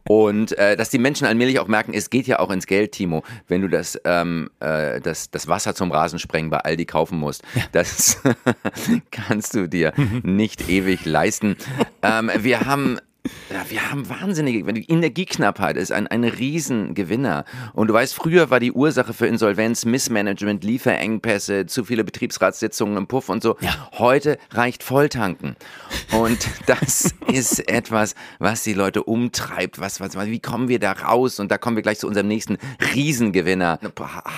Und 0.04 0.56
äh, 0.58 0.76
dass 0.76 0.90
die 0.90 0.98
Menschen 0.98 1.26
allmählich 1.26 1.58
auch 1.58 1.69
merken, 1.69 1.92
es 1.94 2.10
geht 2.10 2.26
ja 2.26 2.38
auch 2.40 2.50
ins 2.50 2.66
Geld, 2.66 2.92
Timo, 2.92 3.22
wenn 3.48 3.62
du 3.62 3.69
das, 3.69 3.98
ähm, 4.04 4.50
äh, 4.60 5.00
das, 5.00 5.30
das 5.30 5.48
Wasser 5.48 5.74
zum 5.74 5.92
Rasensprengen 5.92 6.50
bei 6.50 6.58
Aldi 6.58 6.86
kaufen 6.86 7.19
musst. 7.19 7.42
Das 7.72 8.20
kannst 9.10 9.54
du 9.54 9.69
dir 9.69 9.92
nicht 10.22 10.69
ewig 10.69 11.04
leisten. 11.04 11.56
Ähm, 12.02 12.30
wir 12.38 12.62
haben 12.62 12.98
ja, 13.50 13.64
wir 13.69 13.90
haben 13.90 14.08
wahnsinnige, 14.08 14.72
die 14.72 14.90
Energieknappheit 14.90 15.76
ist 15.76 15.92
ein, 15.92 16.06
ein 16.08 16.24
Riesengewinner. 16.24 17.44
Und 17.72 17.88
du 17.88 17.94
weißt, 17.94 18.14
früher 18.14 18.50
war 18.50 18.58
die 18.58 18.72
Ursache 18.72 19.12
für 19.12 19.26
Insolvenz 19.26 19.84
Missmanagement, 19.84 20.64
Lieferengpässe, 20.64 21.66
zu 21.66 21.84
viele 21.84 22.02
Betriebsratssitzungen 22.02 22.96
im 22.96 23.06
Puff 23.06 23.28
und 23.28 23.42
so. 23.42 23.56
Heute 23.92 24.38
reicht 24.50 24.82
Volltanken. 24.82 25.56
Und 26.12 26.48
das 26.66 27.14
ist 27.28 27.69
etwas, 27.69 28.14
was 28.38 28.64
die 28.64 28.74
Leute 28.74 29.04
umtreibt. 29.04 29.80
Was, 29.80 30.00
was, 30.00 30.16
wie 30.19 30.40
kommen 30.40 30.69
wir 30.69 30.80
da 30.80 30.92
raus? 30.92 31.38
Und 31.38 31.50
da 31.52 31.58
kommen 31.58 31.76
wir 31.76 31.82
gleich 31.82 31.98
zu 31.98 32.08
unserem 32.08 32.28
nächsten 32.28 32.58
Riesengewinner, 32.94 33.78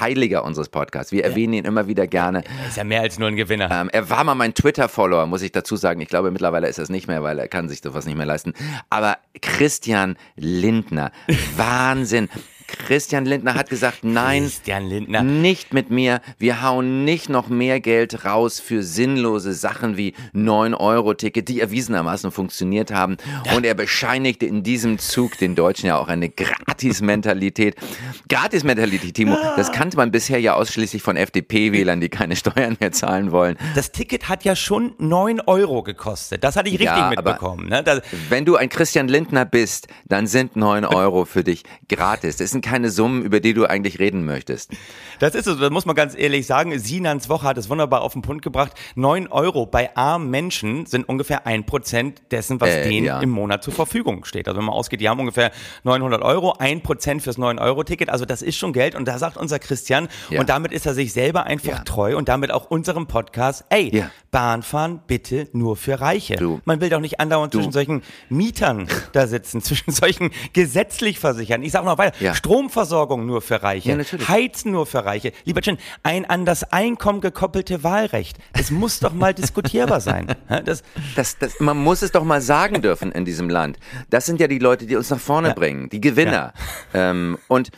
Heiliger 0.01 0.45
unseres 0.45 0.69
Podcasts. 0.69 1.11
Wir 1.13 1.25
erwähnen 1.25 1.55
ihn 1.55 1.65
immer 1.65 1.87
wieder 1.87 2.07
gerne. 2.07 2.45
ist 2.69 2.77
ja 2.77 2.85
mehr 2.85 3.01
als 3.01 3.19
nur 3.19 3.29
ein 3.29 3.37
Gewinner. 3.37 3.71
Ähm, 3.71 3.89
er 3.93 4.11
war 4.11 4.25
mal 4.25 4.35
mein 4.35 4.53
Twitter-Follower, 4.53 5.27
muss 5.27 5.43
ich 5.43 5.53
dazu 5.53 5.77
sagen. 5.77 6.01
Ich 6.01 6.09
glaube, 6.09 6.31
mittlerweile 6.31 6.69
ist 6.69 6.79
er 6.79 6.85
es 6.85 6.91
nicht 6.91 7.07
mehr, 7.07 7.23
weil 7.23 7.39
er 7.39 7.49
kann 7.49 7.69
sich 7.69 7.81
sowas 7.81 8.05
nicht 8.05 8.17
mehr 8.17 8.27
leisten. 8.27 8.53
Aber 8.91 9.19
Christian 9.41 10.17
Lindner, 10.37 11.13
Wahnsinn. 11.57 12.29
Christian 12.67 13.25
Lindner 13.25 13.55
hat 13.55 13.71
gesagt, 13.71 13.99
nein, 14.03 14.43
Christian 14.45 14.87
Lindner. 14.87 15.23
nicht 15.23 15.75
mit 15.75 15.91
mir. 15.91 16.21
Wir 16.39 16.63
hauen 16.63 17.05
nicht 17.05 17.29
noch 17.29 17.49
mehr 17.49 17.81
Geld 17.81 18.25
raus 18.25 18.61
für 18.61 18.83
sinnlose 18.83 19.53
Sachen 19.53 19.97
wie 19.97 20.15
9-Euro-Ticket, 20.35 21.49
die 21.49 21.61
erwiesenermaßen 21.61 22.31
funktioniert 22.31 22.93
haben. 22.93 23.17
Und 23.55 23.65
er 23.67 23.75
bescheinigte 23.75 24.47
in 24.47 24.63
diesem 24.63 24.99
Zug 24.99 25.39
den 25.39 25.55
Deutschen 25.55 25.87
ja 25.87 25.99
auch 25.99 26.09
eine 26.09 26.29
Gratis-Mentalität. 26.29 27.77
Gratis-Mentalität, 28.29 29.15
Timo, 29.15 29.37
das 29.57 29.73
kannte 29.73 29.97
man 29.97 30.11
bisher 30.11 30.41
ja 30.41 30.55
ausschließlich 30.55 31.03
von 31.03 31.17
FDP-Wählern, 31.17 32.01
die 32.01 32.09
keine 32.09 32.37
Steuern 32.37 32.77
mehr 32.81 32.93
zahlen 32.93 33.33
wollen. 33.33 33.57
Das 33.75 33.93
Ticket 33.93 34.29
hat 34.29 34.45
ja 34.45 34.57
schon 34.57 34.95
9 34.99 35.41
Euro 35.43 35.83
gekostet. 35.83 36.43
Das 36.45 36.57
hatte 36.57 36.69
ich 36.69 36.75
richtig 36.75 36.97
Ja, 36.97 37.11
mitbekommen. 37.11 37.69
Ne? 37.69 37.85
Wenn 38.29 38.45
du 38.45 38.57
ein 38.57 38.69
Christian 38.69 39.09
Lindner 39.09 39.45
bist, 39.45 39.89
dann 40.07 40.27
sind 40.27 40.57
9 40.57 40.85
Euro 40.85 41.25
für 41.25 41.45
dich 41.45 41.65
gratis. 41.89 42.37
Das 42.37 42.54
sind 42.55 42.65
keine 42.65 42.91
Summen, 42.91 43.23
über 43.23 43.41
die 43.41 43.53
du 43.53 43.67
eigentlich 43.67 43.99
reden 43.99 44.25
möchtest. 44.25 44.73
Das 45.19 45.35
ist 45.35 45.47
es, 45.47 45.59
das 45.59 45.71
muss 45.71 45.85
man 45.85 45.95
ganz 45.95 46.15
ehrlich 46.17 46.47
sagen. 46.47 46.79
Sinans 46.79 47.29
Woche 47.29 47.47
hat 47.47 47.59
es 47.59 47.69
wunderbar 47.69 48.01
auf 48.01 48.15
den 48.15 48.23
Punkt 48.23 48.43
gebracht. 48.43 48.73
9 48.95 49.27
Euro 49.29 49.67
bei 49.67 49.95
armen 49.97 50.31
Menschen 50.31 50.87
sind 50.87 51.07
ungefähr 51.09 51.47
ein 51.47 51.67
Prozent 51.67 52.23
dessen, 52.31 52.61
was 52.61 52.71
Äh, 52.71 52.89
denen 52.89 53.05
ja. 53.07 53.21
im 53.21 53.29
Monat 53.31 53.63
zur 53.63 53.75
Verfügung 53.75 54.25
steht. 54.25 54.49
Also 54.49 54.59
wenn 54.59 54.65
man 54.65 54.75
ausgeht, 54.75 55.01
die 55.03 55.09
haben 55.11 55.21
ungefähr 55.21 55.51
900 55.83 56.23
Euro, 56.23 56.55
ein 56.59 56.81
Prozent 56.83 57.23
fürs 57.23 57.37
9-Euro-Ticket. 57.39 58.09
Also 58.09 58.25
das 58.25 58.41
ist 58.41 58.57
schon 58.57 58.73
Geld. 58.73 58.95
Und 58.95 59.07
da 59.07 59.19
sagt 59.19 59.37
unser 59.37 59.59
Christian, 59.59 60.09
Ja. 60.31 60.41
und 60.41 60.49
damit 60.49 60.73
ist 60.73 60.87
er 60.87 60.95
sich 60.95 61.13
selber 61.13 61.45
einfach 61.45 61.69
Ja. 61.69 61.79
treu 61.85 62.17
und 62.17 62.29
damit 62.29 62.51
auch 62.51 62.71
unserem 62.71 63.07
Podcast, 63.07 63.65
ey, 63.69 63.95
Ja. 63.95 64.11
Bahnfahren 64.31 65.01
bitte 65.07 65.49
nur 65.53 65.77
für 65.77 66.01
Reiche. 66.01 66.37
Du. 66.37 66.61
Man 66.65 66.81
will 66.81 66.89
doch 66.89 67.01
nicht 67.01 67.21
andauernd 67.21 67.53
zwischen 67.53 67.71
solchen 67.73 68.03
Mietern 68.29 68.89
da 69.13 69.27
sitzen, 69.27 69.63
zwischen 69.63 69.91
solchen 69.93 70.31
gesetzlich 70.53 71.19
Versichern. 71.19 71.63
Ich 71.63 71.73
sage 71.73 71.85
noch 71.87 71.99
weiter. 71.99 72.17
Stromversorgung 72.45 73.25
nur 73.25 73.41
für 73.41 73.63
Reiche. 73.63 73.89
Ja, 73.89 73.97
natürlich. 73.97 74.29
Heizen 74.29 74.73
nur 74.73 74.85
für 74.85 75.03
Reiche. 75.07 75.33
Lieber 75.47 75.63
Chin, 75.63 75.79
ein 76.03 76.27
an 76.27 76.45
das 76.45 76.63
Einkommen 76.73 77.23
gekoppelte 77.23 77.83
Wahlrecht. 77.83 78.37
Das 78.53 78.71
muss 78.71 79.01
doch 79.01 79.15
mal 79.15 79.33
diskutierbar 79.33 80.01
sein. 80.03 80.27
Ja, 80.51 80.61
Das, 80.61 80.83
Das, 81.17 81.39
das, 81.39 81.59
man 81.61 81.79
muss 81.79 82.03
es 82.03 82.13
doch 82.13 82.23
mal 82.23 82.43
sagen 82.43 82.83
dürfen 82.83 83.13
in 83.13 83.25
diesem 83.25 83.49
Land. 83.49 83.79
Das 84.11 84.27
sind 84.27 84.41
ja 84.41 84.47
die 84.47 84.59
Leute, 84.59 84.85
die 84.85 84.95
uns 84.95 85.09
nach 85.09 85.19
vorne 85.19 85.55
bringen, 85.55 85.89
die 85.89 86.03
Gewinner. 86.03 86.53
Ähm, 86.93 87.39
und 87.49 87.71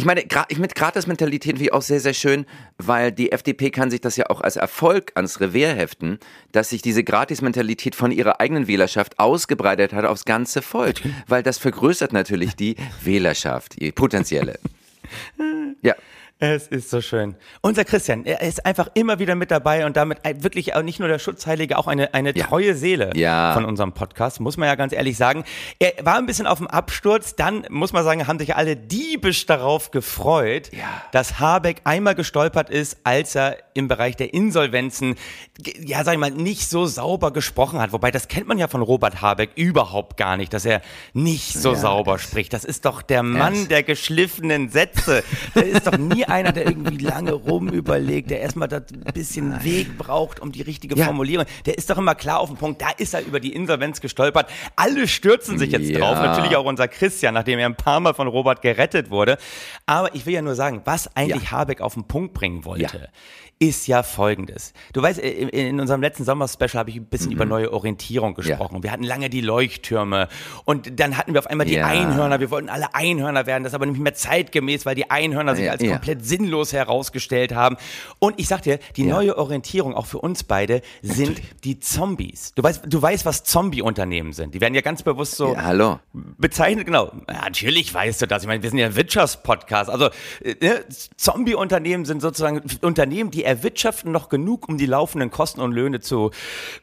ich 0.00 0.06
meine, 0.06 0.24
ich 0.48 0.58
mit 0.58 0.74
Gratis-Mentalität 0.74 1.58
finde 1.58 1.62
ich 1.62 1.74
auch 1.74 1.82
sehr, 1.82 2.00
sehr 2.00 2.14
schön, 2.14 2.46
weil 2.78 3.12
die 3.12 3.32
FDP 3.32 3.70
kann 3.70 3.90
sich 3.90 4.00
das 4.00 4.16
ja 4.16 4.30
auch 4.30 4.40
als 4.40 4.56
Erfolg 4.56 5.12
ans 5.14 5.40
Revier 5.40 5.74
heften, 5.74 6.18
dass 6.52 6.70
sich 6.70 6.80
diese 6.80 7.04
Gratis-Mentalität 7.04 7.94
von 7.94 8.10
ihrer 8.10 8.40
eigenen 8.40 8.66
Wählerschaft 8.66 9.18
ausgebreitet 9.18 9.92
hat 9.92 10.06
aufs 10.06 10.24
ganze 10.24 10.62
Volk. 10.62 11.02
Weil 11.26 11.42
das 11.42 11.58
vergrößert 11.58 12.14
natürlich 12.14 12.56
die 12.56 12.76
Wählerschaft, 13.02 13.78
die 13.78 13.92
potenzielle. 13.92 14.58
Ja. 15.82 15.94
Es 16.42 16.68
ist 16.68 16.88
so 16.88 17.02
schön. 17.02 17.36
Unser 17.60 17.84
Christian, 17.84 18.24
er 18.24 18.40
ist 18.40 18.64
einfach 18.64 18.88
immer 18.94 19.18
wieder 19.18 19.34
mit 19.34 19.50
dabei 19.50 19.84
und 19.84 19.98
damit 19.98 20.20
wirklich 20.42 20.74
auch 20.74 20.80
nicht 20.82 20.98
nur 20.98 21.06
der 21.06 21.18
Schutzheilige, 21.18 21.76
auch 21.76 21.86
eine, 21.86 22.14
eine 22.14 22.34
Ja. 22.34 22.46
treue 22.46 22.74
Seele 22.74 23.10
Ja. 23.14 23.52
von 23.52 23.66
unserem 23.66 23.92
Podcast, 23.92 24.40
muss 24.40 24.56
man 24.56 24.66
ja 24.66 24.74
ganz 24.74 24.94
ehrlich 24.94 25.18
sagen. 25.18 25.44
Er 25.78 25.92
war 26.02 26.16
ein 26.16 26.24
bisschen 26.24 26.46
auf 26.46 26.56
dem 26.56 26.66
Absturz, 26.66 27.36
dann 27.36 27.66
muss 27.68 27.92
man 27.92 28.04
sagen, 28.04 28.26
haben 28.26 28.38
sich 28.38 28.56
alle 28.56 28.74
diebisch 28.74 29.44
darauf 29.44 29.90
gefreut, 29.90 30.70
Ja. 30.72 30.86
dass 31.12 31.40
Habeck 31.40 31.82
einmal 31.84 32.14
gestolpert 32.14 32.70
ist, 32.70 32.96
als 33.04 33.34
er 33.34 33.58
im 33.74 33.86
Bereich 33.88 34.16
der 34.16 34.32
Insolvenzen, 34.32 35.16
ja, 35.78 36.04
sag 36.04 36.14
ich 36.14 36.18
mal, 36.18 36.30
nicht 36.30 36.70
so 36.70 36.86
sauber 36.86 37.32
gesprochen 37.34 37.78
hat. 37.80 37.92
Wobei, 37.92 38.10
das 38.10 38.28
kennt 38.28 38.48
man 38.48 38.56
ja 38.56 38.66
von 38.66 38.80
Robert 38.80 39.20
Habeck 39.20 39.50
überhaupt 39.56 40.16
gar 40.16 40.38
nicht, 40.38 40.54
dass 40.54 40.64
er 40.64 40.80
nicht 41.12 41.52
so 41.52 41.74
sauber 41.74 42.18
spricht. 42.18 42.54
Das 42.54 42.64
ist 42.64 42.86
doch 42.86 43.02
der 43.02 43.22
Mann 43.22 43.68
der 43.68 43.82
geschliffenen 43.82 44.70
Sätze. 44.70 45.22
Der 45.54 45.66
ist 45.66 45.86
doch 45.86 45.98
nie 45.98 46.24
einer, 46.30 46.52
der 46.52 46.66
irgendwie 46.66 46.98
lange 46.98 47.32
rum 47.32 47.68
überlegt, 47.68 48.30
der 48.30 48.40
erstmal 48.40 48.68
da 48.68 48.76
ein 48.78 49.12
bisschen 49.12 49.62
Weg 49.64 49.98
braucht, 49.98 50.40
um 50.40 50.52
die 50.52 50.62
richtige 50.62 50.94
Ja. 50.96 51.06
Formulierung. 51.06 51.46
Der 51.66 51.76
ist 51.76 51.90
doch 51.90 51.98
immer 51.98 52.14
klar 52.14 52.40
auf 52.40 52.48
den 52.48 52.56
Punkt. 52.56 52.80
Da 52.82 52.90
ist 52.96 53.14
er 53.14 53.22
über 53.22 53.40
die 53.40 53.52
Insolvenz 53.54 54.00
gestolpert. 54.00 54.48
Alle 54.76 55.08
stürzen 55.08 55.58
sich 55.58 55.72
jetzt 55.72 55.88
Ja. 55.90 55.98
drauf. 55.98 56.16
Natürlich 56.18 56.56
auch 56.56 56.64
unser 56.64 56.88
Christian, 56.88 57.34
nachdem 57.34 57.58
er 57.58 57.66
ein 57.66 57.76
paar 57.76 58.00
Mal 58.00 58.14
von 58.14 58.28
Robert 58.28 58.62
gerettet 58.62 59.10
wurde. 59.10 59.36
Aber 59.86 60.14
ich 60.14 60.26
will 60.26 60.34
ja 60.34 60.42
nur 60.42 60.54
sagen, 60.54 60.82
was 60.84 61.14
eigentlich 61.16 61.50
Habeck 61.50 61.80
auf 61.80 61.94
den 61.94 62.04
Punkt 62.04 62.34
bringen 62.34 62.64
wollte. 62.64 63.08
Ist 63.62 63.86
ja 63.88 64.02
folgendes. 64.02 64.72
Du 64.94 65.02
weißt, 65.02 65.18
in, 65.18 65.50
in 65.50 65.80
unserem 65.80 66.00
letzten 66.00 66.24
Sommer-Special 66.24 66.78
habe 66.78 66.88
ich 66.88 66.96
ein 66.96 67.04
bisschen 67.04 67.30
über 67.30 67.44
neue 67.44 67.70
Orientierung 67.74 68.32
gesprochen. 68.34 68.82
Wir 68.82 68.90
hatten 68.90 69.02
lange 69.04 69.28
die 69.28 69.42
Leuchttürme 69.42 70.28
und 70.64 70.98
dann 70.98 71.18
hatten 71.18 71.34
wir 71.34 71.40
auf 71.40 71.46
einmal 71.46 71.66
die 71.66 71.74
Ja. 71.74 71.86
Einhörner. 71.86 72.40
Wir 72.40 72.50
wollten 72.50 72.70
alle 72.70 72.94
Einhörner 72.94 73.44
werden, 73.44 73.62
das 73.64 73.72
ist 73.72 73.74
aber 73.74 73.84
nicht 73.84 74.00
mehr 74.00 74.14
zeitgemäß, 74.14 74.86
weil 74.86 74.94
die 74.94 75.10
Einhörner 75.10 75.54
sich 75.56 75.66
Ja, 75.66 75.72
als 75.72 75.82
ja. 75.82 75.90
Komplett 76.20 76.24
sinnlos 76.26 76.72
herausgestellt 76.72 77.54
haben. 77.54 77.76
Und 78.18 78.38
ich 78.38 78.48
sag 78.48 78.62
dir, 78.62 78.78
die 78.96 79.04
Ja. 79.04 79.14
neue 79.14 79.36
Orientierung 79.38 79.94
auch 79.94 80.06
für 80.06 80.18
uns 80.18 80.44
beide 80.44 80.82
sind 81.02 81.40
die 81.64 81.80
Zombies. 81.80 82.52
Du 82.54 82.62
weißt, 82.62 82.82
du 82.86 83.00
weißt, 83.02 83.24
was 83.26 83.44
Zombie-Unternehmen 83.44 84.32
sind. 84.32 84.54
Die 84.54 84.60
werden 84.60 84.74
ja 84.74 84.80
ganz 84.80 85.02
bewusst 85.02 85.36
so 85.36 85.54
Ja, 85.54 85.62
hallo. 85.64 85.98
bezeichnet, 86.12 86.86
genau. 86.86 87.10
Ja, 87.28 87.42
natürlich 87.44 87.92
weißt 87.92 88.22
du 88.22 88.26
das. 88.26 88.42
Ich 88.42 88.46
meine, 88.48 88.62
wir 88.62 88.70
sind 88.70 88.78
ja 88.78 88.86
ein 88.86 88.96
Wirtschaftspodcast. 88.96 89.90
Also 89.90 90.10
ne, 90.60 90.84
Zombie-Unternehmen 91.16 92.04
sind 92.04 92.20
sozusagen 92.22 92.62
Unternehmen, 92.82 93.30
die 93.30 93.44
erwirtschaften 93.44 94.12
noch 94.12 94.28
genug, 94.28 94.68
um 94.68 94.78
die 94.78 94.86
laufenden 94.86 95.30
Kosten 95.30 95.60
und 95.60 95.72
Löhne 95.72 96.00
zu 96.00 96.30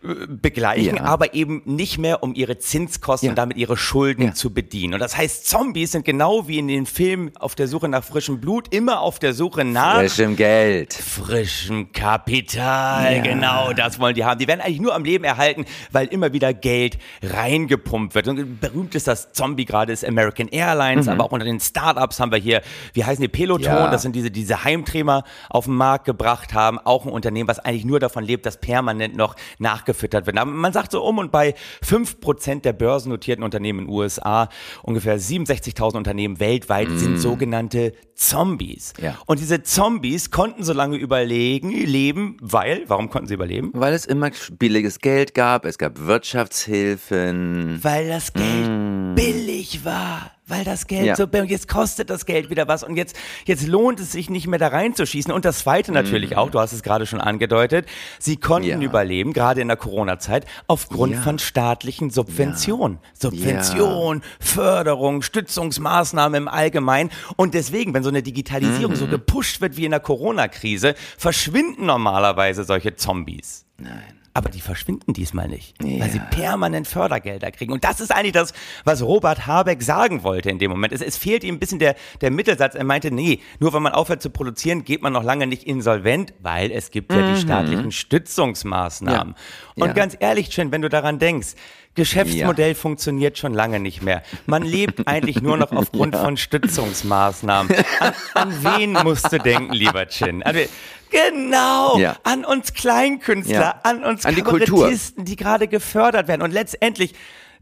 äh, 0.03 0.27
begleichen, 0.27 0.99
aber 0.99 1.33
eben 1.33 1.61
nicht 1.65 1.97
mehr, 1.97 2.23
um 2.23 2.33
ihre 2.35 2.57
Zinskosten 2.57 3.29
und 3.29 3.35
damit 3.35 3.57
ihre 3.57 3.77
Schulden 3.77 4.33
zu 4.33 4.53
bedienen. 4.53 4.93
Und 4.95 4.99
das 4.99 5.17
heißt, 5.17 5.47
Zombies 5.47 5.91
sind 5.91 6.05
genau 6.05 6.47
wie 6.47 6.57
in 6.59 6.67
den 6.67 6.85
Filmen 6.85 7.35
auf 7.37 7.55
der 7.55 7.67
Suche 7.67 7.87
nach 7.87 8.03
frischem 8.03 8.39
Blut, 8.39 8.73
immer 8.73 9.01
auf 9.01 9.16
der 9.19 9.33
Suche 9.33 9.63
nach 9.65 9.97
Frischem 9.99 10.35
Geld. 10.35 10.93
frischem 10.93 11.91
Kapital. 11.91 13.15
Ja. 13.17 13.21
Genau, 13.21 13.73
das 13.73 13.99
wollen 13.99 14.15
die 14.15 14.23
haben. 14.25 14.39
Die 14.39 14.47
werden 14.47 14.61
eigentlich 14.61 14.79
nur 14.81 14.93
am 14.95 15.03
Leben 15.03 15.23
erhalten, 15.23 15.65
weil 15.91 16.07
immer 16.07 16.33
wieder 16.33 16.53
Geld 16.53 16.97
reingepumpt 17.23 18.15
wird. 18.15 18.27
Und 18.27 18.59
berühmt 18.59 18.95
ist 18.95 19.07
das 19.07 19.31
Zombie 19.33 19.65
gerade 19.65 19.91
ist 19.93 20.05
American 20.05 20.47
Airlines, 20.49 21.07
aber 21.07 21.25
auch 21.25 21.31
unter 21.31 21.45
den 21.45 21.59
Startups 21.59 22.19
haben 22.19 22.31
wir 22.31 22.39
hier, 22.39 22.61
wie 22.93 23.03
heißen 23.03 23.21
die 23.21 23.27
Peloton, 23.27 23.63
Ja. 23.65 23.91
das 23.91 24.01
sind 24.01 24.15
diese, 24.15 24.31
diese 24.31 24.63
Heimträmer 24.63 25.23
auf 25.49 25.65
den 25.65 25.75
Markt 25.75 26.05
gebracht 26.05 26.53
haben. 26.53 26.79
Auch 26.79 27.05
ein 27.05 27.11
Unternehmen, 27.11 27.47
was 27.47 27.59
eigentlich 27.59 27.85
nur 27.85 27.99
davon 27.99 28.23
lebt, 28.23 28.45
dass 28.45 28.59
permanent 28.59 29.15
noch 29.15 29.35
nachgefüttert 29.59 30.25
wird. 30.25 30.37
Aber 30.37 30.51
man 30.51 30.73
sagt 30.73 30.91
so 30.91 31.03
um 31.03 31.17
und 31.17 31.31
bei 31.31 31.55
5% 31.85 32.61
der 32.61 32.73
börsennotierten 32.73 33.43
Unternehmen 33.43 33.79
in 33.79 33.85
den 33.85 33.93
USA, 33.93 34.49
ungefähr 34.83 35.19
67.000 35.19 35.95
Unternehmen 35.97 36.39
weltweit 36.39 36.87
sind 36.95 37.17
sogenannte 37.19 37.93
Zombies. 38.15 38.93
Ja. 39.01 39.06
Und 39.25 39.39
diese 39.39 39.63
Zombies 39.63 40.31
konnten 40.31 40.63
so 40.63 40.73
lange 40.73 40.97
überlegen, 40.97 41.71
leben, 41.71 42.37
weil, 42.41 42.83
warum 42.87 43.09
konnten 43.09 43.27
sie 43.27 43.33
überleben? 43.33 43.71
Weil 43.73 43.93
es 43.93 44.05
immer 44.05 44.31
billiges 44.51 44.99
Geld 44.99 45.33
gab, 45.33 45.65
es 45.65 45.77
gab 45.77 45.99
Wirtschaftshilfen. 45.99 47.79
Weil 47.81 48.07
das 48.07 48.33
Geld 48.33 49.15
billig 49.15 49.46
war. 49.85 50.31
Weil 50.49 50.63
das 50.63 50.87
Geld. 50.87 51.05
Ja. 51.05 51.15
so, 51.17 51.25
jetzt 51.43 51.67
kostet 51.67 52.09
das 52.09 52.25
Geld 52.25 52.49
wieder 52.49 52.69
was 52.69 52.81
und 52.81 52.95
jetzt, 52.95 53.17
jetzt 53.43 53.67
lohnt 53.67 53.99
es 53.99 54.13
sich 54.13 54.29
nicht 54.29 54.47
mehr 54.47 54.59
da 54.59 54.69
reinzuschießen. 54.69 55.29
Und 55.33 55.43
das 55.43 55.59
zweite 55.59 55.91
natürlich 55.91 56.37
auch, 56.37 56.49
du 56.49 56.59
hast 56.61 56.71
es 56.71 56.83
gerade 56.83 57.05
schon 57.05 57.19
angedeutet, 57.19 57.85
sie 58.17 58.37
konnten. 58.37 58.69
Ja. 58.69 58.79
überleben, 58.79 59.33
gerade 59.33 59.59
in 59.59 59.67
der 59.67 59.75
Corona-Zeit, 59.75 60.45
aufgrund 60.67 61.15
Ja. 61.15 61.21
von 61.21 61.37
staatlichen 61.37 62.11
Subventionen. 62.11 62.99
Subvention, 63.13 64.21
Förderung, 64.39 65.21
Stützungsmaßnahmen 65.21 66.43
im 66.43 66.47
Allgemeinen. 66.47 67.09
Und 67.35 67.53
deswegen, 67.53 67.93
wenn 67.93 68.03
so 68.03 68.09
eine 68.09 68.23
Digitalisierung 68.23 68.93
Mm. 68.93 68.97
so 68.97 69.07
gepusht 69.07 69.59
wird 69.59 69.75
wie 69.75 69.83
in 69.85 69.91
der 69.91 69.99
Corona-Krise, 69.99 70.95
verschwinden 71.17 71.85
normalerweise 71.85 72.63
solche 72.63 72.95
Zombies. 72.95 73.65
Nein. 73.77 74.01
Aber 74.37 74.49
die 74.49 74.61
verschwinden 74.61 75.13
diesmal 75.13 75.47
nicht, 75.47 75.73
Ja. 75.81 75.99
weil 75.99 76.11
sie 76.11 76.19
permanent 76.29 76.87
Fördergelder 76.87 77.49
kriegen. 77.51 77.73
Und 77.73 77.83
das 77.83 77.99
ist 77.99 78.11
eigentlich 78.13 78.33
das, 78.33 78.53
was 78.83 79.01
Robert 79.01 79.47
Habeck 79.47 79.81
sagen 79.81 80.21
wollte 80.21 80.51
in 80.51 80.59
dem 80.59 80.69
Moment. 80.69 80.93
Es, 80.93 81.01
es 81.01 81.17
fehlt 81.17 81.43
ihm 81.43 81.55
ein 81.55 81.59
bisschen 81.59 81.79
der, 81.79 81.95
der 82.21 82.29
Mittelsatz. 82.29 82.75
Er 82.75 82.83
meinte, 82.83 83.09
nee, 83.09 83.39
nur 83.59 83.73
wenn 83.73 83.81
man 83.81 83.93
aufhört 83.93 84.21
zu 84.21 84.29
produzieren, 84.29 84.83
geht 84.83 85.01
man 85.01 85.11
noch 85.11 85.23
lange 85.23 85.47
nicht 85.47 85.63
insolvent, 85.63 86.35
weil 86.39 86.69
es 86.71 86.91
gibt 86.91 87.11
ja 87.13 87.33
die 87.33 87.41
staatlichen 87.41 87.91
Stützungsmaßnahmen. 87.91 89.33
Ja. 89.75 89.83
Und 89.83 89.87
Ja. 89.87 89.93
ganz 89.93 90.15
ehrlich, 90.19 90.49
Chin, 90.49 90.71
wenn 90.71 90.83
du 90.83 90.89
daran 90.89 91.17
denkst, 91.17 91.55
Geschäftsmodell 91.95 92.75
funktioniert 92.75 93.39
schon 93.39 93.55
lange 93.55 93.79
nicht 93.79 94.03
mehr. 94.03 94.21
Man 94.45 94.61
lebt 94.61 95.07
eigentlich 95.07 95.41
nur 95.41 95.57
noch 95.57 95.71
aufgrund 95.75 96.15
von 96.15 96.37
Stützungsmaßnahmen. 96.37 97.75
An, 97.99 98.13
an 98.35 98.53
wen 98.63 98.93
musst 99.03 99.33
du 99.33 99.39
denken, 99.39 99.73
lieber 99.73 100.07
Chin? 100.07 100.43
Wen- 100.45 100.69
Genau, 101.09 101.97
Ja. 101.97 102.17
an 102.23 102.45
uns 102.45 102.73
Kleinkünstler, 102.73 103.59
Ja. 103.59 103.79
an 103.83 104.03
uns 104.03 104.25
An 104.25 104.35
die 104.35 104.41
Kultur. 104.41 104.91
Die 105.17 105.35
gerade 105.35 105.67
gefördert 105.67 106.27
werden 106.27 106.41
und 106.41 106.51
letztendlich 106.51 107.13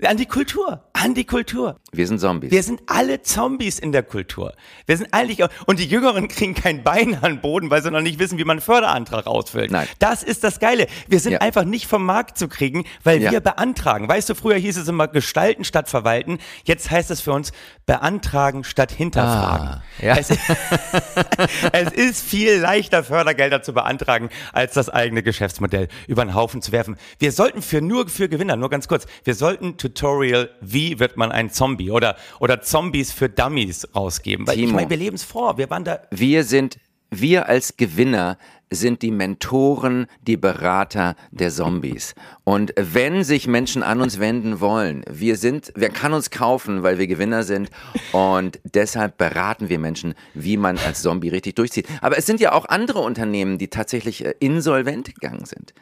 an 0.03 0.17
die 0.17 0.25
Kultur, 0.25 0.83
an 0.97 1.13
die 1.13 1.25
Kultur. 1.25 1.77
Wir 1.91 2.07
sind 2.07 2.19
Zombies. 2.19 2.51
Wir 2.51 2.63
sind 2.63 2.81
alle 2.87 3.21
Zombies 3.21 3.79
in 3.79 3.91
der 3.91 4.01
Kultur. 4.03 4.53
Wir 4.85 4.95
sind 4.95 5.13
eigentlich, 5.13 5.45
und 5.65 5.79
die 5.79 5.85
Jüngeren 5.85 6.27
kriegen 6.29 6.53
kein 6.53 6.83
Bein 6.83 7.15
an 7.15 7.33
den 7.33 7.41
Boden, 7.41 7.69
weil 7.69 7.83
sie 7.83 7.91
noch 7.91 7.99
nicht 8.01 8.17
wissen, 8.17 8.37
wie 8.37 8.45
man 8.45 8.55
einen 8.55 8.61
Förderantrag 8.61 9.27
ausfüllt. 9.27 9.71
Nein. 9.71 9.87
Das 9.99 10.23
ist 10.23 10.43
das 10.45 10.59
Geile. 10.59 10.87
Wir 11.07 11.19
sind 11.19 11.33
Ja. 11.33 11.39
einfach 11.41 11.65
nicht 11.65 11.87
vom 11.87 12.05
Markt 12.05 12.37
zu 12.37 12.47
kriegen, 12.47 12.85
weil 13.03 13.21
Ja. 13.21 13.31
wir 13.31 13.41
beantragen. 13.41 14.07
Weißt 14.07 14.29
du, 14.29 14.35
früher 14.35 14.55
hieß 14.55 14.77
es 14.77 14.87
immer 14.87 15.07
gestalten 15.09 15.65
statt 15.65 15.89
verwalten. 15.89 16.39
Jetzt 16.63 16.89
heißt 16.89 17.11
es 17.11 17.19
für 17.19 17.33
uns 17.33 17.51
beantragen 17.85 18.63
statt 18.63 18.91
hinterfragen. 18.91 19.67
Ah, 19.67 19.83
ja. 20.01 20.15
Es, 20.15 20.29
es 21.73 21.91
ist 21.93 22.21
viel 22.25 22.55
leichter, 22.57 23.03
Fördergelder 23.03 23.61
zu 23.61 23.73
beantragen, 23.73 24.29
als 24.53 24.73
das 24.73 24.89
eigene 24.89 25.23
Geschäftsmodell 25.23 25.87
über 26.07 26.23
den 26.23 26.33
Haufen 26.35 26.61
zu 26.61 26.71
werfen. 26.71 26.95
Wir 27.19 27.31
sollten 27.31 27.61
für 27.61 27.81
nur 27.81 28.07
für 28.07 28.29
Gewinner, 28.29 28.55
nur 28.55 28.69
ganz 28.69 28.87
kurz, 28.87 29.05
wir 29.23 29.35
sollten 29.35 29.77
Tutorial, 29.77 30.49
wie 30.61 30.84
wird 30.99 31.17
man 31.17 31.31
ein 31.31 31.49
Zombie 31.49 31.91
oder, 31.91 32.15
oder 32.39 32.61
Zombies 32.61 33.11
für 33.11 33.29
Dummies 33.29 33.87
rausgeben. 33.95 34.47
Weil 34.47 34.55
ich 34.55 34.65
Timo. 34.65 34.75
meine, 34.75 34.89
wir 34.89 34.97
leben 34.97 35.15
es 35.15 35.23
vor. 35.23 35.57
Wir 35.57 35.69
waren 35.69 35.83
da 35.83 35.99
Wir 36.11 36.43
sind, 36.43 36.77
wir 37.09 37.47
als 37.47 37.77
Gewinner 37.77 38.37
sind 38.71 39.01
die 39.01 39.11
Mentoren, 39.11 40.07
die 40.21 40.37
Berater 40.37 41.15
der 41.31 41.51
Zombies. 41.51 42.15
Und 42.43 42.73
wenn 42.77 43.23
sich 43.23 43.47
Menschen 43.47 43.83
an 43.83 44.01
uns 44.01 44.19
wenden 44.19 44.59
wollen, 44.59 45.03
wir 45.09 45.37
sind, 45.37 45.71
wer 45.75 45.89
kann 45.89 46.13
uns 46.13 46.29
kaufen, 46.29 46.83
weil 46.83 46.97
wir 46.97 47.07
Gewinner 47.07 47.43
sind 47.43 47.69
und 48.11 48.59
deshalb 48.63 49.17
beraten 49.17 49.69
wir 49.69 49.79
Menschen, 49.79 50.15
wie 50.33 50.57
man 50.57 50.77
als 50.79 51.01
Zombie 51.01 51.29
richtig 51.29 51.55
durchzieht. 51.55 51.87
Aber 52.01 52.17
es 52.17 52.25
sind 52.25 52.39
ja 52.39 52.53
auch 52.53 52.65
andere 52.65 52.99
Unternehmen, 52.99 53.57
die 53.57 53.67
tatsächlich 53.67 54.25
äh, 54.25 54.33
insolvent 54.39 55.13
gegangen 55.13 55.45
sind. 55.45 55.73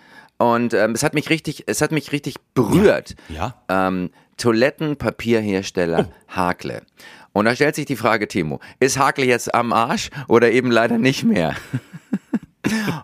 Und 0.44 0.74
ähm, 0.74 0.92
es 0.92 1.04
hat 1.04 1.14
mich 1.14 1.30
richtig, 1.30 1.64
es 1.68 1.82
hat 1.82 1.94
mich 1.94 2.12
richtig 2.12 2.36
berührt. 2.54 3.16
Ja. 3.30 3.56
Ähm, 3.70 4.10
Toilettenpapierhersteller 4.36 6.10
Hakle. 6.28 6.82
Und 7.32 7.46
da 7.46 7.56
stellt 7.56 7.76
sich 7.76 7.86
die 7.86 7.96
Frage, 7.96 8.28
Timo, 8.28 8.60
ist 8.82 9.00
Hakle 9.00 9.24
jetzt 9.26 9.56
am 9.56 9.72
Arsch 9.72 10.10
oder 10.28 10.52
eben 10.52 10.70
leider 10.70 10.98
nicht 10.98 11.24
mehr? 11.24 11.56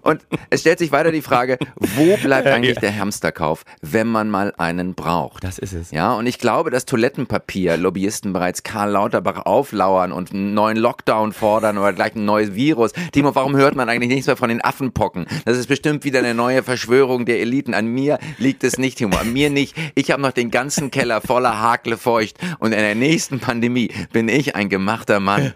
Und 0.02 0.22
es 0.50 0.62
stellt 0.62 0.80
sich 0.80 0.92
weiter 0.92 1.12
die 1.12 1.22
Frage, 1.22 1.58
wo 1.76 2.18
bleibt 2.18 2.48
eigentlich 2.48 2.78
der 2.80 2.98
Hamsterkauf, 2.98 3.64
wenn 3.82 4.08
man 4.08 4.30
mal 4.30 4.54
einen 4.58 4.96
braucht? 4.96 5.44
Das 5.44 5.60
ist 5.60 5.74
es. 5.74 5.92
Ja, 5.92 6.14
und 6.14 6.28
ich 6.28 6.40
glaube, 6.40 6.72
dass 6.72 6.86
Toilettenpapier 6.86 7.78
Lobbyisten 7.78 8.34
bereits 8.34 8.64
Karl 8.64 8.92
Lauterbach 8.92 9.46
auflauern 9.46 10.12
und 10.12 10.32
einen 10.32 10.54
neuen 10.54 10.78
Lockdown 10.78 11.34
fordern 11.34 11.78
oder 11.78 11.94
gleich 11.94 12.16
ein 12.16 12.26
neues 12.26 12.56
Virus. 12.56 12.94
Timo, 13.12 13.36
warum 13.36 13.56
hört 13.56 13.76
man 13.76 13.90
eigentlich 13.90 14.10
nichts 14.10 14.28
mehr 14.28 14.38
von 14.38 14.50
den 14.50 14.64
Affenpocken? 14.64 15.26
Das 15.46 15.58
ist 15.58 15.68
bestimmt 15.68 16.04
wieder 16.06 16.20
eine 16.20 16.34
neue 16.34 16.64
Verschwörung 16.64 17.26
der 17.26 17.40
Eliten. 17.40 17.74
An 17.74 17.88
mir 17.88 18.20
liegt 18.38 18.64
es 18.64 18.78
nicht, 18.78 18.98
Timo, 18.98 19.18
an 19.18 19.34
mir 19.34 19.50
nicht. 19.50 19.76
Ich 19.96 20.12
habe 20.12 20.22
noch 20.22 20.32
den 20.32 20.52
ganzen 20.52 20.92
Keller 20.92 21.22
voller 21.22 21.60
Hakle 21.60 21.98
feucht 21.98 22.38
und 22.60 22.72
in 22.72 22.80
der 22.80 22.96
nächsten 22.96 23.40
Pandemie 23.40 23.92
bin 24.12 24.30
ich 24.30 24.56
ein 24.56 24.70
gemachter 24.70 25.20
Mann. 25.20 25.54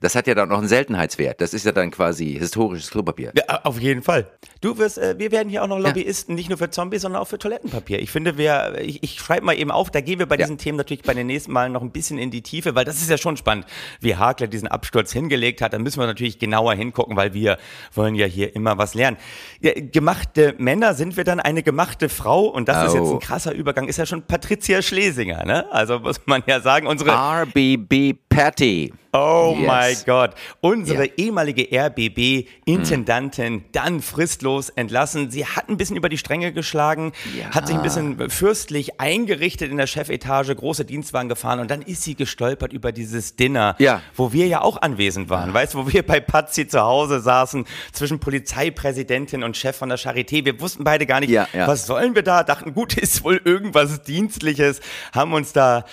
Das 0.00 0.14
hat 0.14 0.26
ja 0.26 0.34
dann 0.34 0.48
noch 0.48 0.58
einen 0.58 0.68
Seltenheitswert. 0.68 1.40
Das 1.40 1.54
ist 1.54 1.64
ja 1.66 1.72
dann 1.72 1.90
quasi 1.90 2.36
historisches 2.38 2.90
Klopapier. 2.90 3.32
Ja, 3.36 3.60
auf 3.64 3.80
jeden 3.80 4.02
Fall. 4.02 4.26
Du 4.60 4.78
wirst, 4.78 4.98
äh, 4.98 5.16
wir 5.18 5.30
werden 5.32 5.48
hier 5.48 5.62
auch 5.62 5.68
noch 5.68 5.78
Lobbyisten, 5.78 6.34
nicht 6.34 6.48
nur 6.48 6.58
für 6.58 6.70
Zombies, 6.70 7.02
sondern 7.02 7.20
auch 7.22 7.28
für 7.28 7.38
Toilettenpapier. 7.38 8.00
Ich 8.00 8.10
finde, 8.10 8.38
wir, 8.38 8.78
ich, 8.80 9.02
ich 9.02 9.14
schreibe 9.18 9.46
mal 9.46 9.58
eben 9.58 9.70
auf, 9.70 9.90
da 9.90 10.00
gehen 10.00 10.18
wir 10.18 10.26
bei 10.26 10.36
Ja. 10.36 10.44
diesen 10.46 10.58
Themen 10.58 10.78
natürlich 10.78 11.02
bei 11.02 11.14
den 11.14 11.26
nächsten 11.26 11.52
Malen 11.52 11.72
noch 11.72 11.82
ein 11.82 11.90
bisschen 11.90 12.18
in 12.18 12.30
die 12.30 12.42
Tiefe, 12.42 12.74
weil 12.74 12.84
das 12.84 12.96
ist 13.00 13.10
ja 13.10 13.18
schon 13.18 13.36
spannend, 13.36 13.66
wie 14.00 14.16
Hakler 14.16 14.46
diesen 14.46 14.68
Absturz 14.68 15.12
hingelegt 15.12 15.60
hat. 15.62 15.72
Da 15.72 15.78
müssen 15.78 15.98
wir 16.00 16.06
natürlich 16.06 16.38
genauer 16.38 16.74
hingucken, 16.74 17.16
weil 17.16 17.34
wir 17.34 17.58
wollen 17.94 18.14
ja 18.14 18.26
hier 18.26 18.54
immer 18.54 18.78
was 18.78 18.94
lernen. 18.94 19.16
Ja, 19.60 19.72
gemachte 19.74 20.54
Männer 20.58 20.94
sind 20.94 21.16
wir 21.16 21.24
dann 21.24 21.40
eine 21.40 21.62
gemachte 21.62 22.08
Frau 22.08 22.46
und 22.46 22.68
das 22.68 22.88
ist 22.88 22.94
jetzt 22.94 23.02
Oh. 23.08 23.14
ein 23.14 23.20
krasser 23.20 23.52
Übergang, 23.52 23.88
ist 23.88 23.96
ja 23.96 24.06
schon 24.06 24.22
Patricia 24.22 24.82
Schlesinger, 24.82 25.44
ne? 25.44 25.66
Also 25.72 25.98
muss 26.00 26.20
man 26.26 26.42
ja 26.46 26.60
sagen, 26.60 26.86
unsere 26.86 27.10
RBB 27.12 28.14
Patty. 28.38 28.92
Oh 29.10 29.54
Yes. 29.58 29.66
mein 29.66 29.96
Gott. 30.04 30.34
Unsere 30.60 31.06
Ja. 31.06 31.12
ehemalige 31.16 31.66
RBB-Intendantin 31.72 33.64
dann 33.72 34.02
fristlos 34.02 34.68
entlassen. 34.68 35.30
Sie 35.30 35.46
hat 35.46 35.70
ein 35.70 35.78
bisschen 35.78 35.96
über 35.96 36.10
die 36.10 36.18
Stränge 36.18 36.52
geschlagen, 36.52 37.12
Ja. 37.36 37.50
hat 37.52 37.66
sich 37.66 37.74
ein 37.74 37.82
bisschen 37.82 38.28
fürstlich 38.30 39.00
eingerichtet 39.00 39.70
in 39.70 39.78
der 39.78 39.86
Chefetage, 39.86 40.54
große 40.54 40.84
Dienstwagen 40.84 41.30
gefahren 41.30 41.58
und 41.58 41.70
dann 41.70 41.80
ist 41.80 42.02
sie 42.02 42.16
gestolpert 42.16 42.74
über 42.74 42.92
dieses 42.92 43.34
Dinner, 43.34 43.76
Ja. 43.78 44.02
wo 44.14 44.32
wir 44.34 44.46
ja 44.46 44.60
auch 44.60 44.82
anwesend 44.82 45.30
waren. 45.30 45.54
Weißt 45.54 45.72
du, 45.72 45.78
wo 45.86 45.90
wir 45.92 46.06
bei 46.06 46.20
Patsy 46.20 46.68
zu 46.68 46.80
Hause 46.82 47.20
saßen, 47.20 47.64
zwischen 47.92 48.20
Polizeipräsidentin 48.20 49.42
und 49.42 49.56
Chef 49.56 49.74
von 49.76 49.88
der 49.88 49.98
Charité. 49.98 50.44
Wir 50.44 50.60
wussten 50.60 50.84
beide 50.84 51.06
gar 51.06 51.20
nicht, 51.20 51.32
was 51.54 51.86
sollen 51.86 52.14
wir 52.14 52.22
da? 52.22 52.44
Dachten, 52.44 52.74
gut, 52.74 52.94
ist 52.98 53.24
wohl 53.24 53.40
irgendwas 53.42 54.02
Dienstliches. 54.02 54.80
Haben 55.14 55.32
uns 55.32 55.54
da 55.54 55.86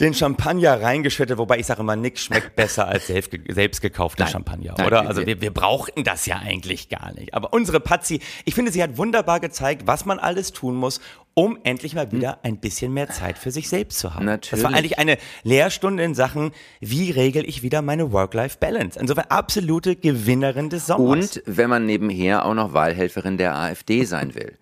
den 0.00 0.14
Champagner 0.14 0.80
reingeschüttet, 0.80 1.36
wobei 1.36 1.58
ich 1.58 1.66
sage 1.66 1.82
immer, 1.82 1.91
nix 1.96 2.22
schmeckt 2.22 2.56
besser 2.56 2.88
als 2.88 3.06
selbst, 3.06 3.32
selbst 3.48 3.80
gekaufter 3.80 4.26
Champagner, 4.26 4.74
Nein, 4.76 4.86
oder? 4.86 5.08
Also 5.08 5.26
wir, 5.26 5.40
wir 5.40 5.52
brauchten 5.52 6.04
das 6.04 6.26
ja 6.26 6.38
eigentlich 6.38 6.88
gar 6.88 7.12
nicht. 7.14 7.34
Aber 7.34 7.52
unsere 7.52 7.80
Patsy, 7.80 8.20
ich 8.44 8.54
finde, 8.54 8.72
sie 8.72 8.82
hat 8.82 8.96
wunderbar 8.96 9.40
gezeigt, 9.40 9.86
was 9.86 10.04
man 10.04 10.18
alles 10.18 10.52
tun 10.52 10.74
muss, 10.76 11.00
um 11.34 11.58
endlich 11.64 11.94
mal 11.94 12.12
wieder 12.12 12.38
ein 12.42 12.58
bisschen 12.58 12.92
mehr 12.92 13.08
Zeit 13.08 13.38
für 13.38 13.50
sich 13.50 13.68
selbst 13.68 13.98
zu 13.98 14.14
haben. 14.14 14.26
Das 14.26 14.52
war 14.52 14.70
Natürlich. 14.70 14.76
eigentlich 14.76 14.98
eine 14.98 15.18
Lehrstunde 15.44 16.02
in 16.02 16.14
Sachen, 16.14 16.52
wie 16.80 17.10
regel 17.10 17.48
ich 17.48 17.62
wieder 17.62 17.82
meine 17.82 18.12
Work-Life-Balance. 18.12 18.98
Insofern 18.98 19.26
absolute 19.28 19.96
Gewinnerin 19.96 20.68
des 20.68 20.86
Sommers. 20.86 21.38
Und 21.38 21.42
wenn 21.46 21.70
man 21.70 21.86
nebenher 21.86 22.44
auch 22.44 22.54
noch 22.54 22.74
Wahlhelferin 22.74 23.38
der 23.38 23.56
AfD 23.56 24.04
sein 24.04 24.34
will. 24.34 24.58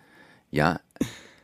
Ja. 0.51 0.81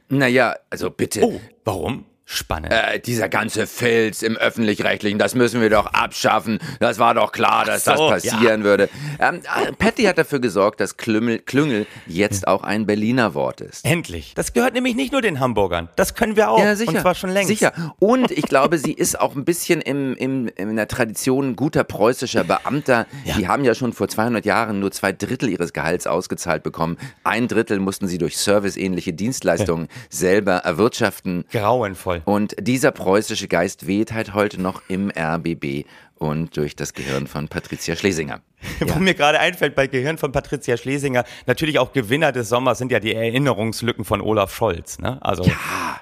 Naja, 0.08 0.54
also 0.70 0.90
bitte. 0.90 1.22
Oh, 1.24 1.40
warum? 1.64 2.04
Spannend. 2.28 2.72
Äh, 2.72 2.98
dieser 2.98 3.28
ganze 3.28 3.68
Filz 3.68 4.22
im 4.22 4.36
Öffentlich-Rechtlichen, 4.36 5.16
das 5.16 5.36
müssen 5.36 5.60
wir 5.60 5.70
doch 5.70 5.86
abschaffen. 5.86 6.58
Das 6.80 6.98
war 6.98 7.14
doch 7.14 7.30
klar, 7.30 7.64
dass 7.64 7.84
so, 7.84 7.92
das 7.92 8.24
passieren 8.24 8.64
würde. 8.64 8.88
Ähm, 9.20 9.42
äh, 9.44 9.72
Patty 9.72 10.02
hat 10.02 10.18
dafür 10.18 10.40
gesorgt, 10.40 10.80
dass 10.80 10.96
Klümmel, 10.96 11.38
Klüngel 11.38 11.86
jetzt 12.08 12.48
auch 12.48 12.64
ein 12.64 12.84
Berliner 12.84 13.34
Wort 13.34 13.60
ist. 13.60 13.84
Endlich. 13.84 14.34
Das 14.34 14.52
gehört 14.52 14.74
nämlich 14.74 14.96
nicht 14.96 15.12
nur 15.12 15.22
den 15.22 15.38
Hamburgern. 15.38 15.88
Das 15.94 16.14
können 16.16 16.34
wir 16.34 16.50
auch. 16.50 16.58
Ja, 16.58 16.74
sicher. 16.74 16.90
Und 16.90 17.00
zwar 17.00 17.14
schon 17.14 17.30
längst. 17.30 17.46
Sicher. 17.46 17.94
Und 18.00 18.32
ich 18.32 18.46
glaube, 18.46 18.78
sie 18.78 18.92
ist 18.92 19.20
auch 19.20 19.36
ein 19.36 19.44
bisschen 19.44 19.80
im, 19.80 20.16
im, 20.16 20.48
in 20.48 20.74
der 20.74 20.88
Tradition 20.88 21.54
guter 21.54 21.84
preußischer 21.84 22.42
Beamter. 22.42 23.06
Ja. 23.24 23.36
Die 23.36 23.46
haben 23.46 23.64
ja 23.64 23.76
schon 23.76 23.92
vor 23.92 24.08
200 24.08 24.44
Jahren 24.44 24.80
nur 24.80 24.90
zwei 24.90 25.12
Drittel 25.12 25.48
ihres 25.48 25.72
Gehalts 25.72 26.08
ausgezahlt 26.08 26.64
bekommen. 26.64 26.98
Ein 27.22 27.46
Drittel 27.46 27.78
mussten 27.78 28.08
sie 28.08 28.18
durch 28.18 28.36
serviceähnliche 28.36 29.12
Dienstleistungen 29.12 29.86
selber 30.10 30.56
erwirtschaften. 30.56 31.44
Grauenvoll. 31.52 32.15
Und 32.24 32.54
dieser 32.60 32.92
preußische 32.92 33.48
Geist 33.48 33.86
weht 33.86 34.12
halt 34.12 34.34
heute 34.34 34.60
noch 34.60 34.82
im 34.88 35.10
RBB 35.10 35.84
und 36.14 36.56
durch 36.56 36.76
das 36.76 36.94
Gehirn 36.94 37.26
von 37.26 37.48
Patricia 37.48 37.96
Schlesinger. 37.96 38.40
Wo 38.80 38.98
mir 38.98 39.14
gerade 39.14 39.38
einfällt, 39.38 39.74
bei 39.74 39.86
Gehirn 39.86 40.18
von 40.18 40.32
Patricia 40.32 40.76
Schlesinger, 40.76 41.24
natürlich 41.46 41.78
auch 41.78 41.92
Gewinner 41.92 42.32
des 42.32 42.48
Sommers 42.48 42.78
sind 42.78 42.90
ja 42.90 43.00
die 43.00 43.14
Erinnerungslücken 43.14 44.04
von 44.04 44.20
Olaf 44.20 44.54
Scholz. 44.54 44.98
Ne? 44.98 45.18
Also 45.20 45.44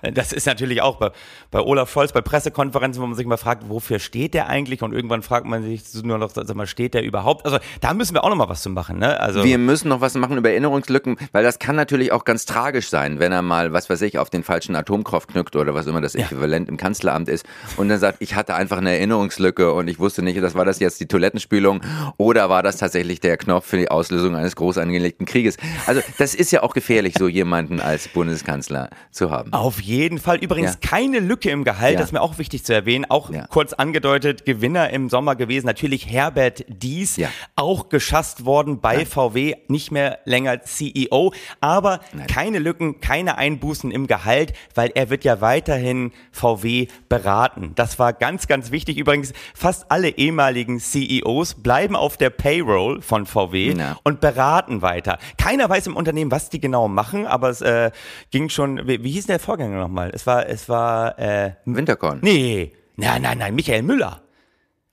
das 0.02 0.32
ist 0.32 0.46
natürlich 0.46 0.80
auch 0.80 0.96
bei, 0.96 1.10
bei 1.50 1.60
Olaf 1.60 1.90
Scholz, 1.90 2.12
bei 2.12 2.20
Pressekonferenzen, 2.20 3.02
wo 3.02 3.06
man 3.06 3.16
sich 3.16 3.26
mal 3.26 3.36
fragt, 3.36 3.68
wofür 3.68 3.98
steht 3.98 4.34
der 4.34 4.48
eigentlich? 4.48 4.82
Und 4.82 4.92
irgendwann 4.92 5.22
fragt 5.22 5.46
man 5.46 5.62
sich 5.62 5.82
nur 6.02 6.18
noch, 6.18 6.30
sag 6.30 6.54
mal, 6.54 6.66
steht 6.66 6.94
der 6.94 7.02
überhaupt? 7.02 7.44
Also 7.44 7.58
da 7.80 7.94
müssen 7.94 8.14
wir 8.14 8.24
auch 8.24 8.30
noch 8.30 8.36
mal 8.36 8.48
was 8.48 8.62
zu 8.62 8.70
machen. 8.70 8.98
Ne? 8.98 9.18
Also 9.20 9.44
Wir 9.44 9.58
müssen 9.58 9.88
noch 9.88 10.00
was 10.00 10.14
machen 10.14 10.38
über 10.38 10.50
Erinnerungslücken, 10.50 11.16
weil 11.32 11.42
das 11.42 11.58
kann 11.58 11.76
natürlich 11.76 12.12
auch 12.12 12.24
ganz 12.24 12.46
tragisch 12.46 12.88
sein, 12.88 13.18
wenn 13.18 13.32
er 13.32 13.42
mal, 13.42 13.72
was 13.72 13.90
weiß 13.90 14.02
ich, 14.02 14.18
auf 14.18 14.30
den 14.30 14.42
falschen 14.42 14.76
Atomkopf 14.76 15.26
knüpft 15.26 15.56
oder 15.56 15.74
was 15.74 15.86
immer 15.86 16.00
das 16.00 16.14
Äquivalent 16.14 16.68
im 16.68 16.76
Kanzleramt 16.76 17.28
ist 17.28 17.44
und 17.76 17.88
dann 17.88 17.98
sagt, 17.98 18.18
ich 18.20 18.34
hatte 18.34 18.54
einfach 18.54 18.78
eine 18.78 18.92
Erinnerungslücke 18.92 19.72
und 19.72 19.88
ich 19.88 19.98
wusste 19.98 20.22
nicht, 20.22 20.40
das 20.42 20.54
war 20.54 20.64
das 20.64 20.78
jetzt 20.80 21.00
die 21.00 21.06
Toilettenspülung 21.06 21.82
oder 22.16 22.43
war 22.48 22.62
das 22.62 22.76
tatsächlich 22.76 23.20
der 23.20 23.36
Knopf 23.36 23.66
für 23.66 23.76
die 23.76 23.90
Auslösung 23.90 24.36
eines 24.36 24.56
groß 24.56 24.78
angelegten 24.78 25.26
Krieges. 25.26 25.56
Also 25.86 26.00
das 26.18 26.34
ist 26.34 26.50
ja 26.52 26.62
auch 26.62 26.74
gefährlich, 26.74 27.14
so 27.18 27.28
jemanden 27.28 27.80
als 27.80 28.08
Bundeskanzler 28.08 28.90
zu 29.10 29.30
haben. 29.30 29.52
Auf 29.52 29.80
jeden 29.80 30.18
Fall. 30.18 30.38
Übrigens 30.38 30.78
Ja. 30.82 30.88
keine 30.88 31.18
Lücke 31.20 31.50
im 31.50 31.64
Gehalt, 31.64 31.94
Ja. 31.94 31.98
das 32.00 32.08
ist 32.08 32.12
mir 32.12 32.20
auch 32.22 32.38
wichtig 32.38 32.64
zu 32.64 32.72
erwähnen. 32.74 33.04
Auch 33.08 33.30
Ja. 33.30 33.46
kurz 33.48 33.72
angedeutet, 33.72 34.44
Gewinner 34.44 34.90
im 34.90 35.08
Sommer 35.10 35.36
gewesen. 35.36 35.66
Natürlich 35.66 36.10
Herbert 36.10 36.64
Dies, 36.68 37.20
auch 37.56 37.88
geschasst 37.88 38.44
worden 38.44 38.80
bei 38.80 39.04
VW, 39.06 39.54
nicht 39.68 39.90
mehr 39.90 40.18
länger 40.24 40.62
CEO. 40.62 41.32
Aber 41.60 42.00
keine 42.28 42.58
Lücken, 42.58 43.00
keine 43.00 43.38
Einbußen 43.38 43.90
im 43.90 44.06
Gehalt, 44.06 44.52
weil 44.74 44.90
er 44.94 45.10
wird 45.10 45.24
ja 45.24 45.40
weiterhin 45.40 46.12
VW 46.32 46.88
beraten. 47.08 47.72
Das 47.74 47.98
war 47.98 48.12
ganz, 48.12 48.46
ganz 48.46 48.70
wichtig. 48.70 48.98
Übrigens, 48.98 49.32
fast 49.54 49.90
alle 49.90 50.10
ehemaligen 50.10 50.80
CEOs 50.80 51.54
bleiben 51.54 51.96
auf 51.96 52.16
der 52.16 52.30
Payroll 52.36 53.00
von 53.02 53.26
VW 53.26 53.72
Ja. 53.76 53.96
und 54.04 54.20
beraten 54.20 54.82
weiter. 54.82 55.18
Keiner 55.38 55.68
weiß 55.68 55.86
im 55.86 55.96
Unternehmen, 55.96 56.30
was 56.30 56.50
die 56.50 56.60
genau 56.60 56.88
machen, 56.88 57.26
aber 57.26 57.48
es 57.50 57.60
äh, 57.60 57.90
ging 58.30 58.48
schon, 58.48 58.86
wie, 58.86 59.02
wie 59.02 59.10
hieß 59.12 59.26
der 59.26 59.38
Vorgänger 59.40 59.78
nochmal? 59.78 60.10
Es 60.14 60.26
war, 60.26 60.46
es 60.48 60.68
war, 60.68 61.18
äh, 61.18 61.52
Winterkorn. 61.64 62.18
nee, 62.22 62.72
nein, 62.96 63.22
nein, 63.22 63.38
nein, 63.38 63.54
Michael 63.54 63.82
Müller. 63.82 64.20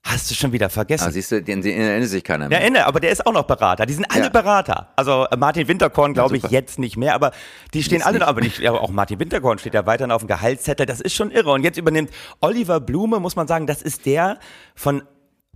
Hast 0.03 0.31
du 0.31 0.33
schon 0.33 0.51
wieder 0.51 0.71
vergessen. 0.71 1.05
Ah, 1.07 1.11
siehst 1.11 1.31
du, 1.31 1.43
den, 1.43 1.61
den 1.61 1.79
erinnert 1.79 2.09
sich 2.09 2.23
keiner 2.23 2.45
Ja, 2.45 2.49
mehr. 2.49 2.63
Ende, 2.63 2.87
aber 2.87 2.99
der 2.99 3.11
ist 3.11 3.23
auch 3.23 3.33
noch 3.33 3.43
Berater. 3.43 3.85
Die 3.85 3.93
sind 3.93 4.05
alle 4.09 4.23
Ja. 4.23 4.29
Berater. 4.29 4.87
Also 4.95 5.27
äh, 5.29 5.37
Martin 5.37 5.67
Winterkorn 5.67 6.15
glaube 6.15 6.35
ich 6.37 6.41
super. 6.41 6.51
jetzt 6.53 6.79
nicht 6.79 6.97
mehr, 6.97 7.13
aber 7.13 7.29
die 7.75 7.83
stehen 7.83 7.99
Jetzt 7.99 8.07
alle 8.07 8.17
nicht. 8.17 8.27
Aber 8.27 8.41
nicht, 8.41 8.57
ja, 8.57 8.71
auch 8.71 8.89
Martin 8.89 9.19
Winterkorn 9.19 9.59
steht 9.59 9.75
ja 9.75 9.85
weiterhin 9.85 10.11
auf 10.11 10.23
dem 10.23 10.27
Gehaltszettel. 10.27 10.87
Das 10.87 11.01
ist 11.01 11.13
schon 11.13 11.29
irre. 11.29 11.51
Und 11.51 11.63
jetzt 11.63 11.77
übernimmt 11.77 12.09
Oliver 12.39 12.79
Blume, 12.79 13.19
muss 13.19 13.35
man 13.35 13.47
sagen, 13.47 13.67
das 13.67 13.83
ist 13.83 14.07
der 14.07 14.39
von 14.73 15.03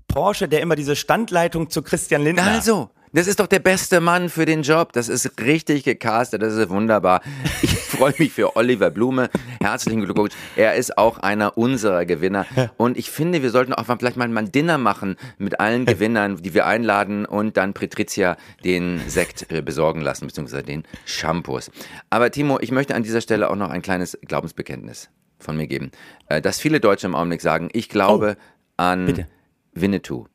Porsche, 0.08 0.48
der 0.48 0.62
immer 0.62 0.76
diese 0.76 0.96
Standleitung 0.96 1.70
zu 1.70 1.82
Christian 1.82 2.24
Lindner. 2.24 2.44
Also, 2.44 2.90
das 3.16 3.28
ist 3.28 3.40
doch 3.40 3.48
der 3.48 3.60
beste 3.60 4.02
Mann 4.02 4.28
für 4.28 4.46
den 4.46 4.62
Job. 4.62 4.92
Das 4.92 5.08
ist 5.08 5.40
richtig 5.40 5.86
gecastet, 5.86 6.42
das 6.42 6.54
ist 6.54 6.70
wunderbar. 6.70 7.22
Ich 7.62 7.72
freue 7.74 8.14
mich 8.18 8.34
für 8.34 8.58
Oliver 8.58 8.90
Blume. 8.92 9.30
Herzlichen 9.62 10.02
Glückwunsch. 10.04 10.34
Er 10.58 10.76
ist 10.76 10.98
auch 10.98 11.20
einer 11.20 11.58
unserer 11.58 12.06
Gewinner. 12.06 12.46
Und 12.76 12.98
ich 12.98 13.10
finde, 13.10 13.42
wir 13.42 13.52
sollten 13.52 13.74
auch 13.74 13.86
vielleicht 13.86 14.18
mal 14.18 14.38
ein 14.38 14.52
Dinner 14.52 14.78
machen 14.78 15.16
mit 15.38 15.62
allen 15.62 15.86
Gewinnern, 15.86 16.44
die 16.44 16.54
wir 16.54 16.66
einladen 16.66 17.26
und 17.26 17.56
dann 17.56 17.74
Patricia 17.74 18.36
den 18.66 19.02
Sekt 19.08 19.50
äh, 19.50 19.62
besorgen 19.62 20.02
lassen, 20.02 20.28
beziehungsweise 20.28 20.64
den 20.64 20.84
Shampoos. 21.06 21.72
Aber 22.10 22.32
Timo, 22.32 22.60
ich 22.60 22.72
möchte 22.72 22.96
an 22.96 23.04
dieser 23.04 23.22
Stelle 23.22 23.50
auch 23.50 23.56
noch 23.56 23.70
ein 23.70 23.82
kleines 23.82 24.18
Glaubensbekenntnis 24.28 25.10
von 25.40 25.56
mir 25.56 25.68
geben. 25.68 25.92
Äh, 26.28 26.42
Dass 26.42 26.60
viele 26.60 26.82
Deutsche 26.82 27.08
im 27.08 27.16
Augenblick 27.16 27.42
sagen, 27.42 27.70
ich 27.72 27.88
glaube 27.88 28.36
an 28.76 29.06
bitte. 29.06 29.28
Winnetou, 29.76 30.28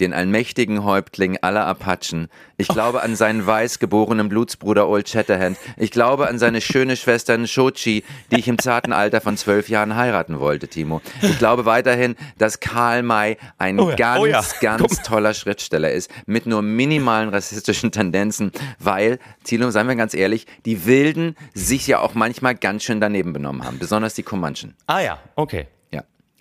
den 0.00 0.12
allmächtigen 0.12 0.82
Häuptling 0.82 1.38
aller 1.42 1.66
Apachen. 1.66 2.28
Ich 2.56 2.66
glaube 2.66 3.02
an 3.02 3.14
seinen 3.14 3.46
weiß 3.46 3.78
geborenen 3.78 4.28
Blutsbruder 4.28 4.88
Old 4.88 5.08
Shatterhand. 5.08 5.58
Ich 5.76 5.90
glaube 5.90 6.26
an 6.28 6.38
seine 6.38 6.60
schöne 6.60 6.96
Schwester 6.96 7.36
Nshochi, 7.38 8.02
die 8.30 8.38
ich 8.38 8.48
im 8.48 8.58
zarten 8.58 8.92
Alter 8.92 9.20
von 9.20 9.36
zwölf 9.36 9.68
Jahren 9.68 9.94
heiraten 9.94 10.40
wollte, 10.40 10.68
Timo. 10.68 11.00
Ich 11.22 11.38
glaube 11.38 11.66
weiterhin, 11.66 12.16
dass 12.38 12.58
Karl 12.58 13.02
May 13.02 13.36
ein 13.58 13.78
Oh 13.78 13.90
ja, 13.90 13.96
ganz, 13.96 14.20
oh 14.20 14.26
ja. 14.26 14.42
ganz 14.60 15.02
toller 15.02 15.34
Schriftsteller 15.34 15.92
ist, 15.92 16.10
mit 16.26 16.46
nur 16.46 16.62
minimalen 16.62 17.28
rassistischen 17.28 17.92
Tendenzen, 17.92 18.50
weil, 18.78 19.18
Tilo, 19.44 19.70
seien 19.70 19.86
wir 19.86 19.94
ganz 19.96 20.14
ehrlich, 20.14 20.46
die 20.66 20.86
Wilden 20.86 21.36
sich 21.54 21.86
ja 21.86 22.00
auch 22.00 22.14
manchmal 22.14 22.54
ganz 22.54 22.82
schön 22.82 23.00
daneben 23.00 23.32
benommen 23.32 23.64
haben, 23.64 23.78
besonders 23.78 24.14
die 24.14 24.24
Comanchen. 24.24 24.74
Ah 24.86 25.00
ja, 25.00 25.18
okay. 25.36 25.68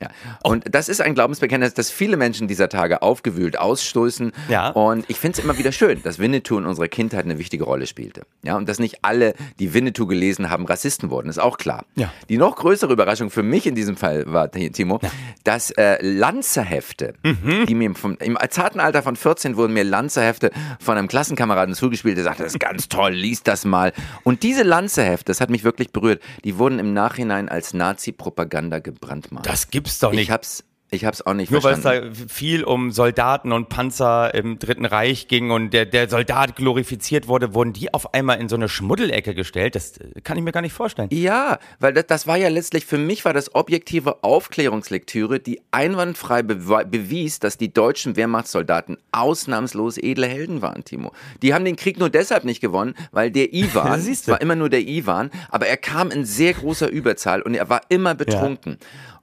Ja. 0.01 0.07
Ja. 0.25 0.39
Und 0.43 0.63
das 0.73 0.89
ist 0.89 1.01
ein 1.01 1.13
Glaubensbekenntnis, 1.15 1.73
das 1.73 1.91
viele 1.91 2.17
Menschen 2.17 2.47
dieser 2.47 2.69
Tage 2.69 3.01
aufgewühlt 3.01 3.57
ausstoßen. 3.59 4.31
Ja. 4.47 4.69
Und 4.69 5.05
ich 5.09 5.17
finde 5.19 5.37
es 5.39 5.43
immer 5.43 5.57
wieder 5.57 5.71
schön, 5.71 6.01
dass 6.03 6.19
Winnetou 6.19 6.57
in 6.57 6.65
unserer 6.65 6.87
Kindheit 6.87 7.25
eine 7.25 7.37
wichtige 7.37 7.63
Rolle 7.63 7.85
spielte. 7.87 8.21
Ja, 8.43 8.55
und 8.57 8.67
dass 8.69 8.79
nicht 8.79 8.99
alle, 9.03 9.33
die 9.59 9.73
Winnetou 9.73 10.05
gelesen 10.07 10.49
haben, 10.49 10.65
Rassisten 10.65 11.09
wurden, 11.09 11.29
ist 11.29 11.39
auch 11.39 11.57
klar. 11.57 11.85
Ja. 11.95 12.11
Die 12.29 12.37
noch 12.37 12.55
größere 12.55 12.93
Überraschung 12.93 13.29
für 13.29 13.43
mich 13.43 13.67
in 13.67 13.75
diesem 13.75 13.97
Fall 13.97 14.23
war, 14.27 14.49
Timo, 14.51 14.99
dass 15.43 15.71
äh, 15.71 15.97
Lanzerhefte, 16.01 17.13
Mhm. 17.23 17.65
die 17.67 17.75
mir 17.75 17.93
vom, 17.95 18.15
im 18.19 18.37
zarten 18.49 18.79
Alter 18.79 19.03
von 19.03 19.15
14 19.15 19.57
wurden 19.57 19.73
mir 19.73 19.83
Lanzerhefte 19.83 20.51
von 20.79 20.97
einem 20.97 21.07
Klassenkameraden 21.07 21.75
zugespielt, 21.75 22.17
der 22.17 22.23
sagte, 22.23 22.43
das 22.43 22.53
ist 22.53 22.59
ganz 22.59 22.87
toll, 22.87 23.11
lies 23.13 23.43
das 23.43 23.65
mal. 23.65 23.93
Und 24.23 24.43
diese 24.43 24.63
Lanzerhefte, 24.63 25.25
das 25.25 25.41
hat 25.41 25.49
mich 25.49 25.63
wirklich 25.63 25.91
berührt, 25.91 26.21
die 26.43 26.57
wurden 26.57 26.79
im 26.79 26.93
Nachhinein 26.93 27.49
als 27.49 27.73
Nazi-Propaganda 27.73 28.79
gebrandmarkt. 28.79 29.47
Das 29.47 29.69
gibt's 29.89 29.99
doch 29.99 30.11
nicht. 30.11 30.21
Ich 30.23 30.31
hab's, 30.31 30.63
ich 30.91 31.05
hab's 31.05 31.21
auch 31.21 31.35
nicht 31.35 31.51
Nur 31.51 31.63
weil 31.63 31.75
es 31.75 31.81
da 31.81 32.01
viel 32.27 32.63
um 32.63 32.89
Soldaten 32.91 33.51
und 33.51 33.69
Panzer 33.69 34.33
im 34.33 34.57
Dritten 34.57 34.85
Reich 34.85 35.27
ging 35.27 35.51
und 35.51 35.69
der, 35.71 35.85
der 35.85 36.09
Soldat 36.09 36.55
glorifiziert 36.55 37.27
wurde, 37.27 37.53
wurden 37.53 37.73
die 37.73 37.93
auf 37.93 38.15
einmal 38.15 38.39
in 38.41 38.49
so 38.49 38.55
eine 38.55 38.67
Schmuddelecke 38.67 39.35
gestellt. 39.35 39.75
Das 39.75 39.97
äh, 39.97 40.19
kann 40.23 40.35
ich 40.37 40.43
mir 40.43 40.51
gar 40.51 40.61
nicht 40.61 40.73
vorstellen. 40.73 41.09
ja, 41.11 41.59
weil 41.79 41.93
das, 41.93 42.07
das 42.07 42.25
war 42.25 42.37
ja 42.37 42.49
letztlich, 42.49 42.87
für 42.87 42.97
mich 42.97 43.23
war 43.23 43.33
das 43.33 43.53
objektive 43.53 44.23
Aufklärungslektüre, 44.23 45.39
die 45.39 45.61
einwandfrei 45.69 46.39
bewe- 46.39 46.85
bewies, 46.85 47.37
dass 47.37 47.57
die 47.57 47.71
deutschen 47.71 48.15
Wehrmachtssoldaten 48.15 48.97
ausnahmslos 49.11 49.99
edle 49.99 50.25
Helden 50.25 50.63
waren, 50.63 50.83
Timo. 50.85 51.11
Die 51.43 51.53
haben 51.53 51.65
den 51.65 51.75
Krieg 51.75 51.99
nur 51.99 52.09
deshalb 52.09 52.45
nicht 52.45 52.61
gewonnen, 52.61 52.95
weil 53.11 53.29
der 53.29 53.53
Ivan, 53.53 54.03
war 54.25 54.41
immer 54.41 54.55
nur 54.55 54.69
der 54.69 54.81
Ivan, 54.81 55.29
aber 55.49 55.67
er 55.67 55.77
kam 55.77 56.09
in 56.09 56.25
sehr 56.25 56.53
großer 56.53 56.89
Überzahl 56.89 57.43
und 57.43 57.53
er 57.53 57.69
war 57.69 57.81
immer 57.89 58.15
betrunken. 58.15 58.79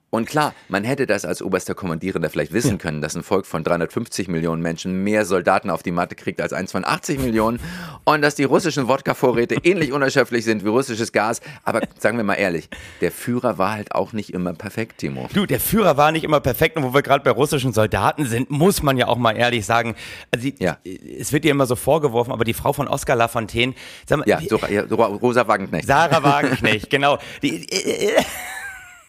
Und 0.09 0.25
klar, 0.25 0.53
man 0.69 0.85
hätte 0.85 1.05
das 1.05 1.25
als 1.25 1.41
oberster 1.41 1.75
Kommandierender 1.75 2.29
vielleicht 2.29 2.53
wissen 2.53 2.77
können, 2.77 3.01
dass 3.01 3.15
ein 3.15 3.23
Volk 3.23 3.45
von 3.45 3.65
350 3.65 4.29
Millionen 4.29 4.61
Menschen 4.61 5.03
mehr 5.03 5.25
Soldaten 5.25 5.69
auf 5.69 5.83
die 5.83 5.91
Matte 5.91 6.15
kriegt 6.15 6.39
als 6.39 6.53
eins 6.53 6.71
von 6.71 6.85
80 6.85 7.19
Millionen 7.19 7.59
und 8.05 8.21
dass 8.21 8.35
die 8.35 8.45
russischen 8.45 8.87
Wodka-Vorräte 8.87 9.55
ähnlich 9.63 9.91
unerschöpflich 9.91 10.45
sind 10.45 10.63
wie 10.63 10.69
russisches 10.69 11.11
Gas. 11.11 11.41
Aber 11.63 11.81
sagen 11.99 12.15
wir 12.15 12.23
mal 12.23 12.35
ehrlich, 12.35 12.69
der 13.01 13.11
Führer 13.11 13.57
war 13.57 13.73
halt 13.73 13.93
auch 13.93 14.13
nicht 14.13 14.33
immer 14.33 14.53
perfekt, 14.53 14.99
Timo. 14.99 15.27
Du, 15.33 15.45
der 15.45 15.59
Führer 15.59 15.97
war 15.97 16.13
nicht 16.13 16.23
immer 16.23 16.39
perfekt 16.39 16.77
und 16.77 16.83
wo 16.83 16.93
wir 16.93 17.01
gerade 17.01 17.23
bei 17.25 17.31
russischen 17.31 17.73
Soldaten 17.73 18.25
sind, 18.25 18.49
muss 18.49 18.81
man 18.81 18.95
ja 18.97 19.07
auch 19.07 19.17
mal 19.17 19.33
ehrlich 19.35 19.65
sagen, 19.65 19.95
also 20.31 20.49
die, 20.49 20.55
Ja. 20.63 20.77
es 21.19 21.33
wird 21.33 21.43
ihr 21.43 21.51
immer 21.51 21.65
so 21.65 21.75
vorgeworfen, 21.75 22.31
aber 22.31 22.45
die 22.45 22.53
Frau 22.53 22.71
von 22.71 22.87
Oskar 22.87 23.17
Lafontaine, 23.17 23.73
sag 24.07 24.19
mal, 24.19 24.27
Ja, 24.29 24.39
so, 24.47 24.57
ja 24.69 24.83
Rosa 24.83 25.45
Wagenknecht. 25.49 25.85
Sarah 25.85 26.23
Wagenknecht, 26.23 26.89
genau. 26.89 27.17
Die, 27.43 27.67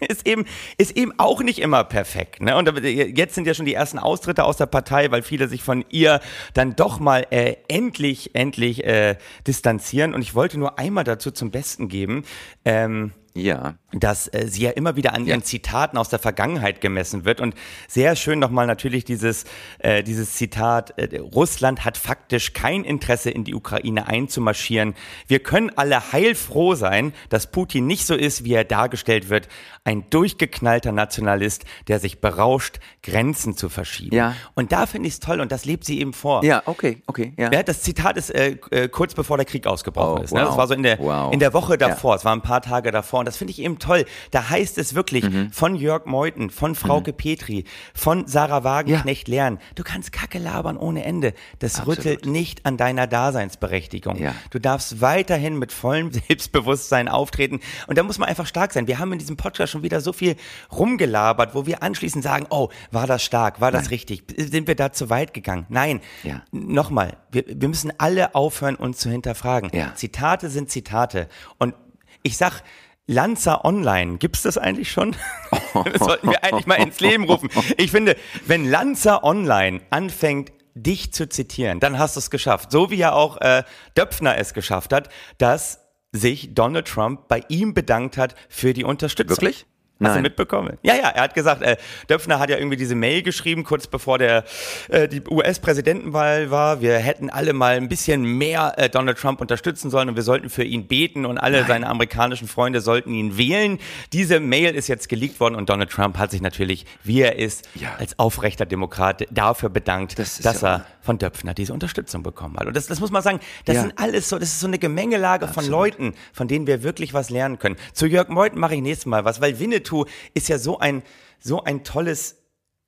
ist 0.09 0.27
eben, 0.27 0.45
ist 0.77 0.97
eben 0.97 1.13
auch 1.19 1.43
nicht 1.43 1.59
immer 1.59 1.85
perfekt. 1.85 2.41
Ne? 2.41 2.57
Und 2.57 2.69
jetzt 2.85 3.35
sind 3.35 3.47
ja 3.47 3.55
schon 3.55 3.67
die 3.67 3.75
ersten 3.75 3.99
Austritte 3.99 4.45
aus 4.45 4.57
der 4.57 4.67
Partei, 4.67 5.11
weil 5.11 5.23
viele 5.23 5.49
sich 5.49 5.63
von 5.63 5.85
ihr 5.91 6.21
dann 6.55 6.77
doch 6.77 7.01
mal 7.01 7.27
äh, 7.31 7.57
endlich, 7.69 8.35
endlich 8.35 8.85
äh, 8.85 9.17
distanzieren. 9.47 10.15
Und 10.15 10.23
ich 10.23 10.35
wollte 10.35 10.59
nur 10.59 10.79
einmal 10.79 11.05
dazu 11.05 11.31
zum 11.31 11.51
Besten 11.51 11.89
geben. 11.89 12.25
Ähm, 12.65 13.13
Ja. 13.39 13.75
dass 13.93 14.29
äh, 14.29 14.47
sie 14.49 14.63
ja 14.63 14.71
immer 14.71 14.97
wieder 14.97 15.15
an 15.15 15.27
ihren 15.27 15.43
Zitaten 15.43 15.97
aus 15.97 16.09
der 16.09 16.19
Vergangenheit 16.19 16.81
gemessen 16.81 17.25
wird. 17.25 17.41
Und 17.41 17.55
sehr 17.89 18.17
schön 18.17 18.39
nochmal 18.39 18.67
natürlich 18.67 19.05
dieses, 19.05 19.45
äh, 19.79 20.03
dieses 20.03 20.35
Zitat, 20.35 20.99
äh, 20.99 21.19
Russland 21.19 21.85
hat 21.85 21.97
faktisch 21.97 22.53
kein 22.53 22.85
Interesse 22.85 23.31
in 23.31 23.45
die 23.45 23.55
Ukraine 23.55 24.07
einzumarschieren. 24.09 24.95
Wir 25.27 25.39
können 25.41 25.71
alle 25.77 26.13
heilfroh 26.13 26.75
sein, 26.75 27.13
dass 27.31 27.51
Putin 27.51 27.87
nicht 27.87 28.07
so 28.07 28.15
ist, 28.15 28.45
wie 28.45 28.53
er 28.53 28.65
dargestellt 28.65 29.29
wird, 29.31 29.49
ein 29.85 30.05
durchgeknallter 30.11 30.93
Nationalist, 30.93 31.65
der 31.89 31.99
sich 31.99 32.21
berauscht, 32.21 32.79
Grenzen 33.03 33.57
zu 33.57 33.69
verschieben. 33.71 34.15
Ja. 34.15 34.35
Und 34.55 34.73
da 34.73 34.85
finde 34.87 35.09
ich 35.09 35.15
es 35.15 35.21
toll 35.21 35.41
und 35.41 35.51
das 35.51 35.65
lebt 35.65 35.85
sie 35.85 35.99
eben 36.01 36.13
vor. 36.13 36.45
Ja, 36.45 36.63
okay, 36.67 37.03
okay, 37.07 37.33
ja. 37.39 37.51
Ja, 37.51 37.63
das 37.63 37.81
Zitat 37.83 38.19
ist 38.19 38.31
äh, 38.35 38.57
äh, 38.71 38.89
kurz 38.89 39.15
bevor 39.15 39.39
der 39.39 39.47
Krieg 39.47 39.67
ausgebrochen 39.67 40.21
Oh, 40.21 40.23
ist. 40.25 40.35
Ne? 40.35 40.41
wow. 40.41 40.49
Das 40.49 40.57
war 40.59 40.67
so 40.69 40.75
in 40.75 40.83
der, 40.83 40.99
Wow. 40.99 41.33
in 41.33 41.39
der 41.41 41.55
Woche 41.55 41.73
Ja. 41.73 41.89
davor, 41.89 42.17
es 42.17 42.25
war 42.25 42.33
ein 42.35 42.43
paar 42.43 42.61
Tage 42.61 42.91
davor. 42.91 43.25
Das 43.29 43.37
finde 43.37 43.53
ich 43.53 43.61
eben 43.61 43.79
toll. 43.79 44.05
Da 44.31 44.49
heißt 44.51 44.79
es 44.79 44.95
wirklich 44.95 45.25
Mhm. 45.25 45.53
von 45.53 45.75
Jörg 45.77 46.07
Meuthen, 46.07 46.51
von 46.51 46.75
Frauke 46.75 47.13
Petri, 47.13 47.65
von 47.95 48.27
Sarah 48.27 48.65
Wagenknecht 48.65 49.29
lernen. 49.29 49.59
Du 49.75 49.83
kannst 49.85 50.13
Kacke 50.13 50.39
labern 50.39 50.77
ohne 50.77 51.05
Ende. 51.05 51.35
Das 51.59 51.77
Absolut. 51.77 51.99
rüttelt 51.99 52.27
nicht 52.27 52.65
an 52.67 52.77
deiner 52.77 53.07
Daseinsberechtigung. 53.07 54.17
Ja. 54.17 54.35
Du 54.51 54.59
darfst 54.59 55.01
weiterhin 55.01 55.59
mit 55.59 55.73
vollem 55.73 56.11
Selbstbewusstsein 56.29 57.09
auftreten. 57.09 57.61
Und 57.87 57.99
da 57.99 58.03
muss 58.03 58.19
man 58.19 58.29
einfach 58.29 58.47
stark 58.47 58.73
sein. 58.73 58.87
Wir 58.87 58.99
haben 58.99 59.13
in 59.13 59.19
diesem 59.19 59.37
Podcast 59.37 59.73
schon 59.73 59.83
wieder 59.83 60.01
so 60.01 60.13
viel 60.13 60.37
rumgelabert, 60.73 61.55
wo 61.55 61.67
wir 61.67 61.83
anschließend 61.83 62.25
sagen, 62.25 62.47
oh, 62.51 62.69
war 62.91 63.07
das 63.07 63.23
stark, 63.23 63.61
war 63.61 63.71
das 63.71 63.91
richtig, 63.91 64.25
sind 64.37 64.67
wir 64.67 64.75
da 64.75 64.93
zu 64.93 65.11
weit 65.11 65.35
gegangen? 65.35 65.67
Nein. 65.69 66.01
Ja. 66.23 66.43
Nochmal, 66.53 67.17
wir, 67.31 67.45
wir 67.47 67.69
müssen 67.69 67.93
alle 67.99 68.35
aufhören, 68.35 68.77
uns 68.77 68.99
zu 68.99 69.11
hinterfragen. 69.11 69.71
Ja. 69.73 69.95
Zitate 69.95 70.49
sind 70.51 70.71
Zitate. 70.71 71.29
Und 71.59 71.75
ich 72.23 72.37
sag, 72.37 72.63
Lanza 73.11 73.65
Online, 73.65 74.19
gibt's 74.19 74.43
das 74.43 74.59
eigentlich 74.59 74.93
schon? 74.93 75.17
das 75.73 75.99
sollten 75.99 76.29
wir 76.29 76.45
eigentlich 76.45 76.67
mal 76.67 76.75
ins 76.75 77.01
Leben 77.01 77.25
rufen. 77.25 77.49
Ich 77.79 77.91
finde, 77.91 78.17
wenn 78.47 78.69
Lanza 78.69 79.23
Online 79.23 79.81
anfängt, 79.89 80.53
dich 80.75 81.13
zu 81.13 81.27
zitieren, 81.27 81.81
dann 81.81 81.99
hast 81.99 82.17
du 82.17 82.21
es 82.21 82.31
geschafft. 82.31 82.71
So 82.71 82.91
wie 82.91 82.97
ja 82.97 83.13
auch 83.13 83.41
äh, 83.41 83.65
Döpfner 83.97 84.37
es 84.37 84.53
geschafft 84.53 84.93
hat, 84.93 85.09
dass 85.39 85.81
sich 86.13 86.55
Donald 86.55 86.87
Trump 86.87 87.29
bei 87.29 87.43
ihm 87.49 87.73
bedankt 87.73 88.19
hat 88.19 88.35
für 88.51 88.75
die 88.75 88.85
Unterstützung. 88.85 89.39
Wirklich? 89.39 89.67
Hast 90.01 90.11
du 90.11 90.15
Nein. 90.15 90.23
mitbekommen? 90.23 90.79
Ja, 90.83 90.95
ja, 90.95 91.09
er 91.09 91.23
hat 91.23 91.35
gesagt, 91.35 91.61
äh, 91.63 91.77
Döpfner 92.09 92.39
hat 92.39 92.51
ja 92.51 92.57
irgendwie 92.57 92.77
diese 92.77 92.95
Mail 92.95 93.23
geschrieben, 93.23 93.65
kurz 93.65 93.89
bevor 93.89 94.19
der 94.19 94.45
äh, 94.89 95.09
die 95.09 95.21
US-Präsidentenwahl 95.29 96.51
war. 96.51 96.81
Wir 96.81 96.99
hätten 96.99 97.31
alle 97.31 97.53
mal 97.53 97.77
ein 97.77 97.89
bisschen 97.89 98.23
mehr 98.23 98.75
äh, 98.77 98.89
Donald 98.89 99.19
Trump 99.19 99.41
unterstützen 99.41 99.91
sollen 99.91 100.09
und 100.09 100.17
wir 100.17 100.23
sollten 100.23 100.51
für 100.51 100.63
ihn 100.65 100.87
beten 100.87 101.27
und 101.27 101.39
alle 101.39 101.65
seine 101.65 101.89
amerikanischen 101.89 102.49
Freunde 102.49 102.81
sollten 102.81 103.13
ihn 103.13 103.37
wählen. 103.37 103.79
Diese 104.13 104.41
Mail 104.41 104.75
ist 104.75 104.89
jetzt 104.89 105.09
geleakt 105.09 105.41
worden 105.41 105.55
und 105.57 105.69
Donald 105.69 105.91
Trump 105.91 106.17
hat 106.17 106.31
sich 106.31 106.41
natürlich, 106.43 106.87
wie 107.05 107.21
er 107.23 107.37
ist, 107.37 107.69
Ja. 107.75 107.89
als 107.99 108.19
aufrechter 108.19 108.67
Demokrat 108.67 109.25
dafür 109.31 109.69
bedankt, 109.69 110.19
Das 110.19 110.39
dass 110.39 110.61
ja 110.63 110.77
er 110.77 110.87
von 111.09 111.17
Döpfner 111.17 111.55
diese 111.55 111.73
Unterstützung 111.73 112.23
bekommen 112.23 112.59
hat. 112.59 112.67
Und 112.67 112.77
das, 112.77 112.87
das 112.87 113.01
muss 113.01 113.11
man 113.11 113.23
sagen, 113.23 113.41
das 113.65 113.77
Ja. 113.77 113.81
sind 113.85 113.99
alles 113.99 114.29
so, 114.29 114.39
das 114.39 114.51
ist 114.51 114.61
so 114.61 114.67
eine 114.67 114.79
Gemengelage 114.79 115.49
von 115.49 115.65
Leuten, 115.67 116.13
von 116.35 116.49
denen 116.49 116.67
wir 116.67 116.83
wirklich 116.83 117.15
was 117.15 117.31
lernen 117.31 117.59
können. 117.59 117.77
Zu 117.95 118.05
Jörg 118.05 118.29
Meuthen 118.29 118.61
mache 118.61 118.75
ich 118.75 118.83
nächstes 118.83 119.07
Mal 119.07 119.25
was, 119.25 119.41
weil 119.41 119.59
Winnetou 119.59 120.05
ist 120.35 120.51
ja 120.51 120.59
so 120.59 120.79
ein, 120.81 121.03
so 121.41 121.65
ein 121.65 121.83
tolles 121.83 122.37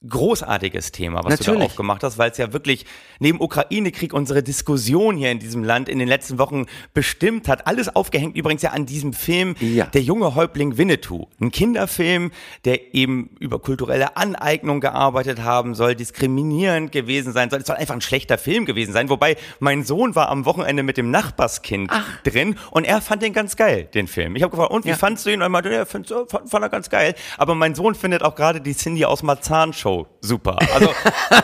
großartiges 0.08 0.92
Thema, 0.92 1.18
was 1.24 1.36
du 1.38 1.44
da 1.44 1.50
Natürlich. 1.52 1.70
aufgemacht 1.70 2.02
hast, 2.02 2.16
weil 2.16 2.30
es 2.30 2.38
ja 2.38 2.54
wirklich 2.54 2.86
neben 3.18 3.38
Ukraine-Krieg 3.40 4.14
unsere 4.14 4.42
Diskussion 4.42 5.16
hier 5.16 5.30
in 5.30 5.38
diesem 5.38 5.62
Land 5.62 5.90
in 5.90 5.98
den 5.98 6.08
letzten 6.08 6.38
Wochen 6.38 6.64
bestimmt 6.94 7.48
hat. 7.48 7.66
Alles 7.66 7.94
aufgehängt 7.94 8.34
übrigens 8.34 8.62
ja 8.62 8.70
an 8.70 8.86
diesem 8.86 9.12
Film 9.12 9.54
Ja. 9.60 9.86
Der 9.86 10.00
junge 10.00 10.34
Häuptling 10.34 10.78
Winnetou. 10.78 11.26
Ein 11.38 11.50
Kinderfilm, 11.50 12.30
der 12.64 12.94
eben 12.94 13.36
über 13.40 13.58
kulturelle 13.58 14.16
Aneignung 14.16 14.80
gearbeitet 14.80 15.42
haben 15.42 15.74
soll, 15.74 15.94
diskriminierend 15.94 16.92
gewesen 16.92 17.34
sein 17.34 17.50
soll. 17.50 17.60
Es 17.60 17.66
soll 17.66 17.76
einfach 17.76 17.94
ein 17.94 18.00
schlechter 18.00 18.38
Film 18.38 18.64
gewesen 18.64 18.92
sein. 18.94 19.10
Wobei 19.10 19.36
mein 19.58 19.84
Sohn 19.84 20.14
war 20.14 20.30
am 20.30 20.46
Wochenende 20.46 20.82
mit 20.82 20.96
dem 20.96 21.10
Nachbarskind 21.10 21.90
drin 22.24 22.56
und 22.70 22.84
er 22.84 23.02
fand 23.02 23.20
den 23.22 23.34
ganz 23.34 23.54
geil, 23.56 23.84
den 23.92 24.06
Film. 24.08 24.34
Ich 24.34 24.42
habe 24.42 24.50
gefragt, 24.50 24.72
und 24.72 24.86
wie 24.86 24.90
Ja. 24.90 24.96
fandst 24.96 25.26
du 25.26 25.30
ihn? 25.30 25.36
Und 25.36 25.42
er 25.42 25.48
meinte, 25.50 25.70
ja, 25.70 25.84
fand, 25.84 26.08
fand, 26.08 26.48
fand 26.50 26.64
er 26.64 26.70
ganz 26.70 26.88
geil. 26.88 27.14
Aber 27.36 27.54
mein 27.54 27.74
Sohn 27.74 27.94
findet 27.94 28.22
auch 28.22 28.34
gerade 28.34 28.62
die 28.62 28.74
Cindy 28.74 29.04
aus 29.04 29.22
Marzahn 29.22 29.74
Show 29.74 29.89
super. 30.20 30.58
Also 30.74 30.92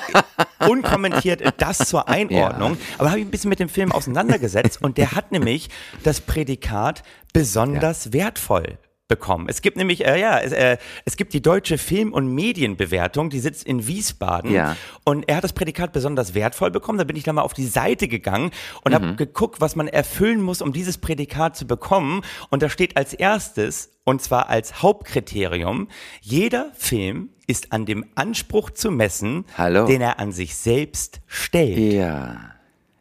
unkommentiert 0.70 1.42
das 1.58 1.78
zur 1.78 2.08
Einordnung. 2.08 2.76
Aber 2.98 3.10
habe 3.10 3.20
ich 3.20 3.26
ein 3.26 3.30
bisschen 3.30 3.50
mit 3.50 3.60
dem 3.60 3.68
Film 3.68 3.92
auseinandergesetzt 3.92 4.82
und 4.82 4.98
der 4.98 5.12
hat 5.12 5.32
nämlich 5.32 5.68
das 6.02 6.20
Prädikat 6.20 7.02
besonders 7.32 8.12
wertvoll 8.12 8.78
bekommen. 9.08 9.46
Es 9.48 9.62
gibt 9.62 9.76
nämlich, 9.76 10.04
äh, 10.04 10.20
ja, 10.20 10.38
es, 10.38 10.52
äh, 10.52 10.78
es 11.04 11.16
gibt 11.16 11.32
die 11.32 11.42
deutsche 11.42 11.78
Film- 11.78 12.12
und 12.12 12.28
Medienbewertung, 12.34 13.30
die 13.30 13.38
sitzt 13.38 13.64
in 13.64 13.86
Wiesbaden. 13.86 14.52
Ja. 14.52 14.76
Und 15.04 15.28
er 15.28 15.36
hat 15.36 15.44
das 15.44 15.52
Prädikat 15.52 15.92
besonders 15.92 16.34
wertvoll 16.34 16.70
bekommen. 16.70 16.98
Da 16.98 17.04
bin 17.04 17.16
ich 17.16 17.24
dann 17.24 17.36
mal 17.36 17.42
auf 17.42 17.54
die 17.54 17.66
Seite 17.66 18.08
gegangen 18.08 18.50
und 18.82 18.94
habe 18.94 19.14
geguckt, 19.14 19.60
was 19.60 19.76
man 19.76 19.88
erfüllen 19.88 20.42
muss, 20.42 20.60
um 20.60 20.72
dieses 20.72 20.98
Prädikat 20.98 21.56
zu 21.56 21.66
bekommen. 21.66 22.22
Und 22.50 22.62
da 22.62 22.68
steht 22.68 22.96
als 22.96 23.14
erstes, 23.14 23.90
und 24.04 24.22
zwar 24.22 24.48
als 24.48 24.82
Hauptkriterium, 24.82 25.88
jeder 26.20 26.70
Film 26.74 27.30
ist 27.46 27.72
an 27.72 27.86
dem 27.86 28.06
Anspruch 28.16 28.70
zu 28.70 28.90
messen, 28.90 29.44
Hallo. 29.56 29.86
den 29.86 30.00
er 30.00 30.18
an 30.18 30.32
sich 30.32 30.56
selbst 30.56 31.20
stellt. 31.26 31.92
Ja. 31.92 32.56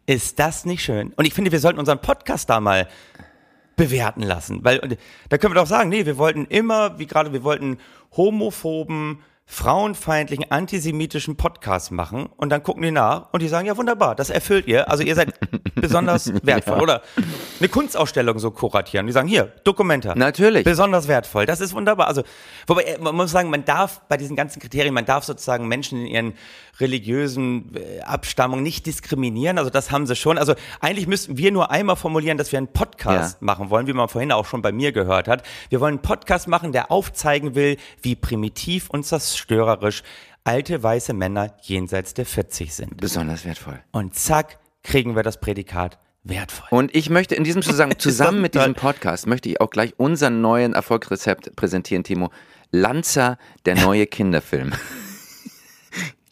Ist 0.05 0.37
das 0.37 0.65
nicht 0.65 0.83
schön? 0.83 1.13
Und 1.15 1.25
ich 1.25 1.33
finde, 1.33 1.51
wir 1.51 1.59
sollten 1.59 1.79
unseren 1.79 1.99
Podcast 1.99 2.49
da 2.49 2.59
mal 2.59 2.87
bewerten 3.75 4.21
lassen. 4.21 4.63
Weil 4.63 4.97
da 5.29 5.37
können 5.37 5.53
wir 5.53 5.61
doch 5.61 5.67
sagen, 5.67 5.89
nee, 5.89 6.05
wir 6.05 6.17
wollten 6.17 6.45
immer, 6.45 6.99
wie 6.99 7.07
gerade, 7.07 7.33
wir 7.33 7.43
wollten 7.43 7.77
homophoben, 8.15 9.19
frauenfeindlichen, 9.45 10.49
antisemitischen 10.49 11.35
Podcast 11.35 11.91
machen 11.91 12.27
und 12.37 12.49
dann 12.49 12.63
gucken 12.63 12.81
die 12.81 12.91
nach 12.91 13.31
und 13.31 13.41
die 13.41 13.47
sagen, 13.47 13.67
ja 13.67 13.77
wunderbar, 13.77 14.15
das 14.15 14.29
erfüllt 14.29 14.67
ihr. 14.67 14.89
Also 14.89 15.03
ihr 15.03 15.15
seid 15.15 15.33
besonders 15.75 16.31
wertvoll. 16.43 16.81
Oder 16.81 17.01
eine 17.59 17.69
Kunstausstellung 17.69 18.39
so 18.39 18.51
kuratieren. 18.51 19.05
Die 19.07 19.13
sagen, 19.13 19.27
hier, 19.27 19.51
Dokumenta. 19.63 20.15
Natürlich. 20.15 20.63
Besonders 20.63 21.07
wertvoll. 21.07 21.45
Das 21.45 21.61
ist 21.61 21.73
wunderbar. 21.73 22.07
Also, 22.07 22.23
wobei, 22.67 22.83
äh, 22.83 22.97
man 22.99 23.15
muss 23.15 23.31
sagen, 23.31 23.49
man 23.49 23.65
darf 23.65 24.01
bei 24.07 24.17
diesen 24.17 24.35
ganzen 24.35 24.61
Kriterien, 24.61 24.93
man 24.93 25.05
darf 25.05 25.23
sozusagen 25.23 25.67
Menschen 25.67 25.99
in 26.01 26.07
ihren 26.07 26.33
religiösen 26.79 27.71
äh, 27.75 28.01
Abstammungen 28.01 28.63
nicht 28.63 28.85
diskriminieren. 28.85 29.57
Also 29.57 29.69
das 29.69 29.91
haben 29.91 30.07
sie 30.07 30.15
schon. 30.15 30.37
Also 30.37 30.55
eigentlich 30.81 31.07
müssten 31.07 31.37
wir 31.37 31.51
nur 31.51 31.71
einmal 31.71 31.95
formulieren, 31.95 32.37
dass 32.37 32.51
wir 32.51 32.57
einen 32.57 32.67
Podcast 32.67 33.37
Ja. 33.41 33.45
machen 33.45 33.69
wollen, 33.69 33.87
wie 33.87 33.93
man 33.93 34.09
vorhin 34.09 34.31
auch 34.31 34.45
schon 34.45 34.61
bei 34.61 34.71
mir 34.71 34.91
gehört 34.91 35.27
hat. 35.27 35.43
Wir 35.69 35.79
wollen 35.79 35.95
einen 35.95 36.01
Podcast 36.01 36.47
machen, 36.47 36.71
der 36.71 36.91
aufzeigen 36.91 37.55
will, 37.55 37.77
wie 38.01 38.15
primitiv 38.15 38.89
und 38.89 39.05
zerstörerisch 39.05 40.03
alte 40.43 40.81
weiße 40.83 41.13
Männer 41.13 41.55
jenseits 41.63 42.13
der 42.13 42.25
40 42.25 42.73
sind. 42.73 42.97
Besonders 42.97 43.45
wertvoll. 43.45 43.79
Und 43.91 44.13
zack, 44.15 44.59
kriegen 44.85 45.15
wir 45.15 45.23
das 45.23 45.39
Prädikat 45.39 45.97
wertvoll. 46.23 46.67
Und 46.71 46.95
ich 46.95 47.09
möchte 47.09 47.35
in 47.35 47.43
diesem 47.43 47.61
Zusammenhang, 47.61 47.99
zusammen 47.99 48.41
mit 48.41 48.55
diesem 48.55 48.73
Podcast, 48.73 49.27
möchte 49.27 49.49
ich 49.49 49.59
auch 49.59 49.69
gleich 49.69 49.93
unseren 49.97 50.41
neuen 50.41 50.73
Erfolgsrezept 50.73 51.55
präsentieren, 51.55 52.03
Timo. 52.03 52.31
Lanza, 52.71 53.37
der 53.65 53.75
neue 53.75 54.07
Kinderfilm. 54.07 54.73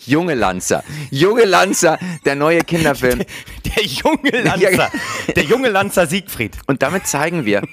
Junge 0.06 0.34
Lanza. 0.36 0.84
Junge 1.12 1.46
Lanza, 1.46 1.98
der 2.26 2.36
neue 2.36 2.60
Kinderfilm. 2.62 3.22
Der 3.76 3.84
junge 3.86 4.42
Lanzer, 4.44 4.92
der 5.36 5.44
junge 5.46 5.70
Lanzer 5.70 6.06
Siegfried. 6.06 6.58
Und 6.68 6.84
damit 6.84 7.08
zeigen 7.08 7.44
wir, 7.46 7.64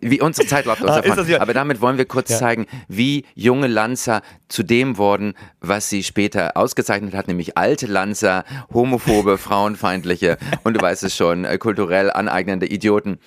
wie 0.00 0.20
unsere 0.22 0.46
Zeit 0.48 0.64
läuft 0.64 0.82
aus 0.82 0.90
Ah, 0.90 1.00
der 1.02 1.10
ist 1.10 1.18
das 1.18 1.28
ja- 1.28 1.40
Aber 1.42 1.52
damit 1.52 1.82
wollen 1.82 1.98
wir 1.98 2.06
kurz 2.06 2.30
Ja. 2.30 2.38
zeigen, 2.38 2.66
wie 2.88 3.26
junge 3.34 3.66
Lanza 3.66 4.22
zu 4.48 4.62
dem 4.62 4.96
wurden, 4.96 5.34
was 5.60 5.90
sie 5.90 6.04
später 6.04 6.56
ausgezeichnet 6.56 7.12
hat, 7.14 7.28
nämlich 7.28 7.58
alte 7.58 7.86
Lanza, 7.86 8.44
homophobe, 8.72 9.36
frauenfeindliche 9.36 10.38
und 10.62 10.74
du 10.74 10.80
weißt 10.80 11.02
es 11.02 11.14
schon, 11.14 11.44
äh, 11.44 11.58
kulturell 11.58 12.10
aneignende 12.10 12.66
Idioten. 12.66 13.18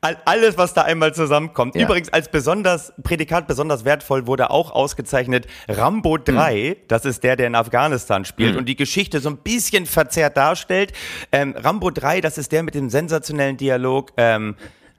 Alles, 0.00 0.56
was 0.56 0.74
da 0.74 0.82
einmal 0.82 1.14
zusammenkommt. 1.14 1.74
Ja. 1.74 1.84
Übrigens, 1.84 2.12
als 2.12 2.30
besonders, 2.30 2.92
Prädikat 3.02 3.46
besonders 3.46 3.84
wertvoll 3.84 4.26
wurde 4.26 4.50
auch 4.50 4.70
ausgezeichnet 4.70 5.46
Rambo 5.68 6.18
3. 6.18 6.76
Das 6.88 7.04
ist 7.04 7.24
der, 7.24 7.36
der 7.36 7.48
in 7.48 7.54
Afghanistan 7.54 8.24
spielt 8.24 8.56
und 8.56 8.66
die 8.66 8.76
Geschichte 8.76 9.20
so 9.20 9.30
ein 9.30 9.38
bisschen 9.38 9.86
verzerrt 9.86 10.36
darstellt. 10.36 10.92
Ähm, 11.32 11.54
Rambo 11.56 11.90
3, 11.90 12.20
das 12.20 12.38
ist 12.38 12.52
der 12.52 12.62
mit 12.62 12.74
dem 12.74 12.90
sensationellen 12.90 13.56
Dialog. 13.56 14.12
Ähm, 14.16 14.56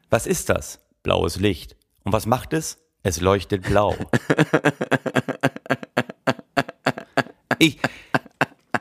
was 0.10 0.28
ist 0.28 0.50
das? 0.50 0.80
Blaues 1.04 1.38
Licht. 1.38 1.76
Und 2.04 2.14
was 2.14 2.26
macht 2.26 2.54
es? 2.54 2.78
Es 3.04 3.22
leuchtet 3.22 3.64
blau. 3.64 3.96
ich, 7.60 7.80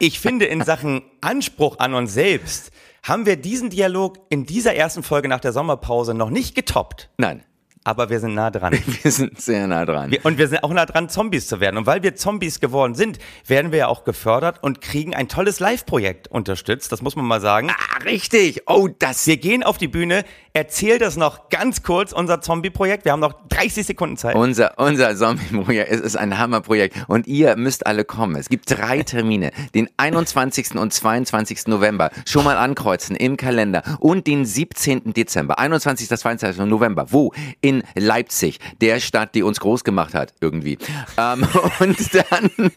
ich 0.00 0.18
finde, 0.18 0.46
in 0.46 0.64
Sachen 0.64 1.02
Anspruch 1.20 1.78
an 1.78 1.94
uns 1.94 2.12
selbst 2.12 2.72
haben 3.08 3.24
wir 3.24 3.36
diesen 3.36 3.70
Dialog 3.70 4.18
in 4.28 4.44
dieser 4.44 4.74
ersten 4.74 5.02
Folge 5.02 5.28
nach 5.28 5.40
der 5.40 5.52
Sommerpause 5.52 6.12
noch 6.12 6.28
nicht 6.30 6.54
getoppt. 6.54 7.08
Nein, 7.16 7.42
Aber 7.84 8.10
wir 8.10 8.20
sind 8.20 8.34
nah 8.34 8.50
dran. 8.50 8.74
wir 9.02 9.10
sind 9.10 9.40
sehr 9.40 9.66
nah 9.66 9.86
dran. 9.86 10.10
Wir, 10.10 10.24
und 10.26 10.36
wir 10.36 10.46
sind 10.46 10.62
auch 10.62 10.72
nah 10.72 10.84
dran, 10.84 11.08
Zombies 11.08 11.46
zu 11.46 11.58
werden. 11.58 11.78
Und 11.78 11.86
weil 11.86 12.02
wir 12.02 12.16
Zombies 12.16 12.60
geworden 12.60 12.94
sind, 12.94 13.18
werden 13.46 13.72
wir 13.72 13.78
ja 13.78 13.88
auch 13.88 14.04
gefördert 14.04 14.62
und 14.62 14.82
kriegen 14.82 15.14
ein 15.14 15.28
tolles 15.28 15.58
Live-Projekt 15.58 16.28
unterstützt. 16.28 16.92
Das 16.92 17.00
muss 17.00 17.16
man 17.16 17.24
mal 17.24 17.40
sagen. 17.40 17.70
ah, 17.70 18.02
richtig. 18.04 18.62
Oh, 18.66 18.88
das. 18.98 19.26
Wir 19.26 19.38
gehen 19.38 19.62
auf 19.62 19.78
die 19.78 19.88
Bühne. 19.88 20.24
Erzähl 20.58 20.98
das 20.98 21.16
noch 21.16 21.50
ganz 21.50 21.84
kurz, 21.84 22.10
unser 22.10 22.40
Zombie-Projekt. 22.40 23.04
Wir 23.04 23.12
haben 23.12 23.20
noch 23.20 23.34
30 23.48 23.86
Sekunden 23.86 24.16
Zeit. 24.16 24.34
Unser, 24.34 24.76
unser 24.76 25.14
Zombie-Projekt 25.14 25.88
es 25.88 26.00
ist 26.00 26.16
ein 26.16 26.36
Hammerprojekt 26.36 26.96
und 27.06 27.28
ihr 27.28 27.54
müsst 27.56 27.86
alle 27.86 28.04
kommen. 28.04 28.34
Es 28.34 28.48
gibt 28.48 28.68
drei 28.68 29.04
Termine, 29.04 29.52
den 29.76 29.88
21. 29.98 30.74
und 30.74 30.92
22. 30.92 31.68
November. 31.68 32.10
Schon 32.26 32.42
mal 32.42 32.56
ankreuzen 32.56 33.14
im 33.14 33.36
Kalender 33.36 33.84
und 34.00 34.26
den 34.26 34.44
17. 34.44 35.12
Dezember. 35.12 35.60
21. 35.60 36.08
bis 36.08 36.20
22. 36.22 36.66
November. 36.66 37.06
Wo? 37.12 37.32
In 37.60 37.84
Leipzig, 37.94 38.58
der 38.80 38.98
Stadt, 38.98 39.36
die 39.36 39.44
uns 39.44 39.60
groß 39.60 39.84
gemacht 39.84 40.12
hat, 40.14 40.34
irgendwie. 40.40 40.76
Ähm, 41.16 41.46
und 41.78 41.98
dann 42.14 42.50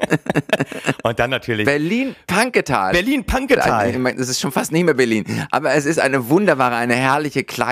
und 1.02 1.18
dann 1.18 1.32
natürlich 1.32 1.66
Berlin-Panketal. 1.66 2.92
Berlin-Panketal. 2.92 4.14
Das 4.16 4.30
ist 4.30 4.40
schon 4.40 4.52
fast 4.52 4.72
nicht 4.72 4.84
mehr 4.84 4.94
Berlin. 4.94 5.26
Aber 5.50 5.74
es 5.74 5.88
ist 5.88 6.00
eine 6.00 6.30
wunderbare, 6.30 6.76
eine 6.76 6.94
herrliche, 6.94 7.44
kleine, 7.44 7.71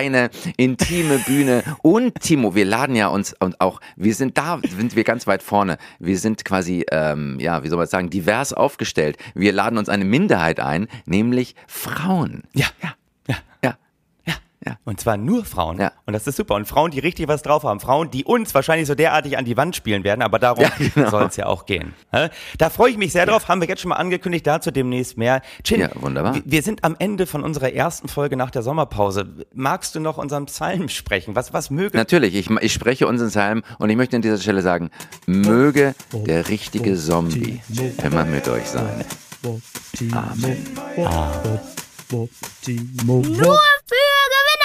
intime 0.57 1.19
Bühne. 1.19 1.63
Und 1.81 2.19
Timo, 2.21 2.55
wir 2.55 2.65
laden 2.65 2.95
ja 2.95 3.07
uns 3.07 3.35
und 3.39 3.59
auch, 3.61 3.79
wir 3.95 4.13
sind 4.13 4.37
da, 4.37 4.59
sind 4.67 4.95
wir 4.95 5.03
ganz 5.03 5.27
weit 5.27 5.43
vorne. 5.43 5.77
Wir 5.99 6.17
sind 6.17 6.45
quasi, 6.45 6.85
ähm, 6.91 7.37
ja, 7.39 7.63
wie 7.63 7.69
soll 7.69 7.77
man 7.77 7.87
sagen, 7.87 8.09
divers 8.09 8.53
aufgestellt. 8.53 9.17
Wir 9.35 9.53
laden 9.53 9.77
uns 9.77 9.89
eine 9.89 10.05
Minderheit 10.05 10.59
ein, 10.59 10.87
nämlich 11.05 11.55
Frauen. 11.67 12.43
Ja, 12.53 12.67
ja, 12.81 12.93
ja. 13.27 13.35
Ja. 13.63 13.77
Ja. 14.65 14.75
Und 14.83 14.99
zwar 14.99 15.15
nur 15.15 15.45
Frauen. 15.45 15.79
Ja. 15.79 15.93
Und 16.05 16.11
das 16.13 16.27
ist 16.27 16.35
super. 16.35 16.55
Und 16.55 16.65
Frauen, 16.67 16.91
die 16.91 16.99
richtig 16.99 17.29
was 17.29 17.41
drauf 17.43 17.63
haben. 17.63 17.79
Frauen, 17.79 18.11
die 18.11 18.25
uns 18.25 18.53
wahrscheinlich 18.53 18.87
so 18.87 18.95
derartig 18.95 19.37
an 19.37 19.45
die 19.45 19.55
Wand 19.55 19.73
spielen 19.75 20.03
werden. 20.03 20.21
Aber 20.21 20.37
darum 20.37 20.63
Ja, 20.63 20.71
genau. 20.93 21.09
soll 21.09 21.23
es 21.27 21.37
ja 21.37 21.45
auch 21.45 21.65
gehen. 21.65 21.93
Da 22.57 22.69
freue 22.69 22.91
ich 22.91 22.97
mich 22.97 23.13
sehr 23.13 23.25
drauf. 23.25 23.47
Haben 23.47 23.61
wir 23.61 23.69
jetzt 23.69 23.81
schon 23.81 23.89
mal 23.89 23.95
angekündigt. 23.95 24.45
Dazu 24.45 24.71
demnächst 24.71 25.17
mehr. 25.17 25.41
Chin, 25.63 25.79
Ja, 25.79 25.89
wunderbar. 25.95 26.35
wir- 26.43 26.61
sind 26.61 26.83
am 26.83 26.97
Ende 26.99 27.25
von 27.25 27.41
unserer 27.43 27.71
ersten 27.71 28.09
Folge 28.09 28.35
nach 28.35 28.51
der 28.51 28.61
Sommerpause. 28.61 29.45
Magst 29.53 29.95
du 29.95 30.01
noch 30.01 30.17
unseren 30.17 30.45
Psalm 30.47 30.89
sprechen? 30.89 31.35
Was, 31.35 31.53
was 31.53 31.69
möge 31.69 31.95
Natürlich, 31.95 32.35
ich, 32.35 32.49
ich 32.49 32.73
spreche 32.73 33.07
unseren 33.07 33.29
Psalm 33.29 33.63
und 33.77 33.89
ich 33.89 33.95
möchte 33.95 34.17
an 34.17 34.21
dieser 34.21 34.37
Stelle 34.39 34.61
sagen, 34.61 34.89
möge 35.25 35.95
der 36.11 36.49
richtige 36.49 36.97
Zombie 36.97 37.61
immer 38.03 38.25
mit 38.25 38.47
euch 38.49 38.65
sein. 38.67 39.05
Amen. 40.11 40.67
Morty, 42.11 42.79
Nur 43.05 43.23
für 43.23 43.29
Gewinner! 43.35 44.58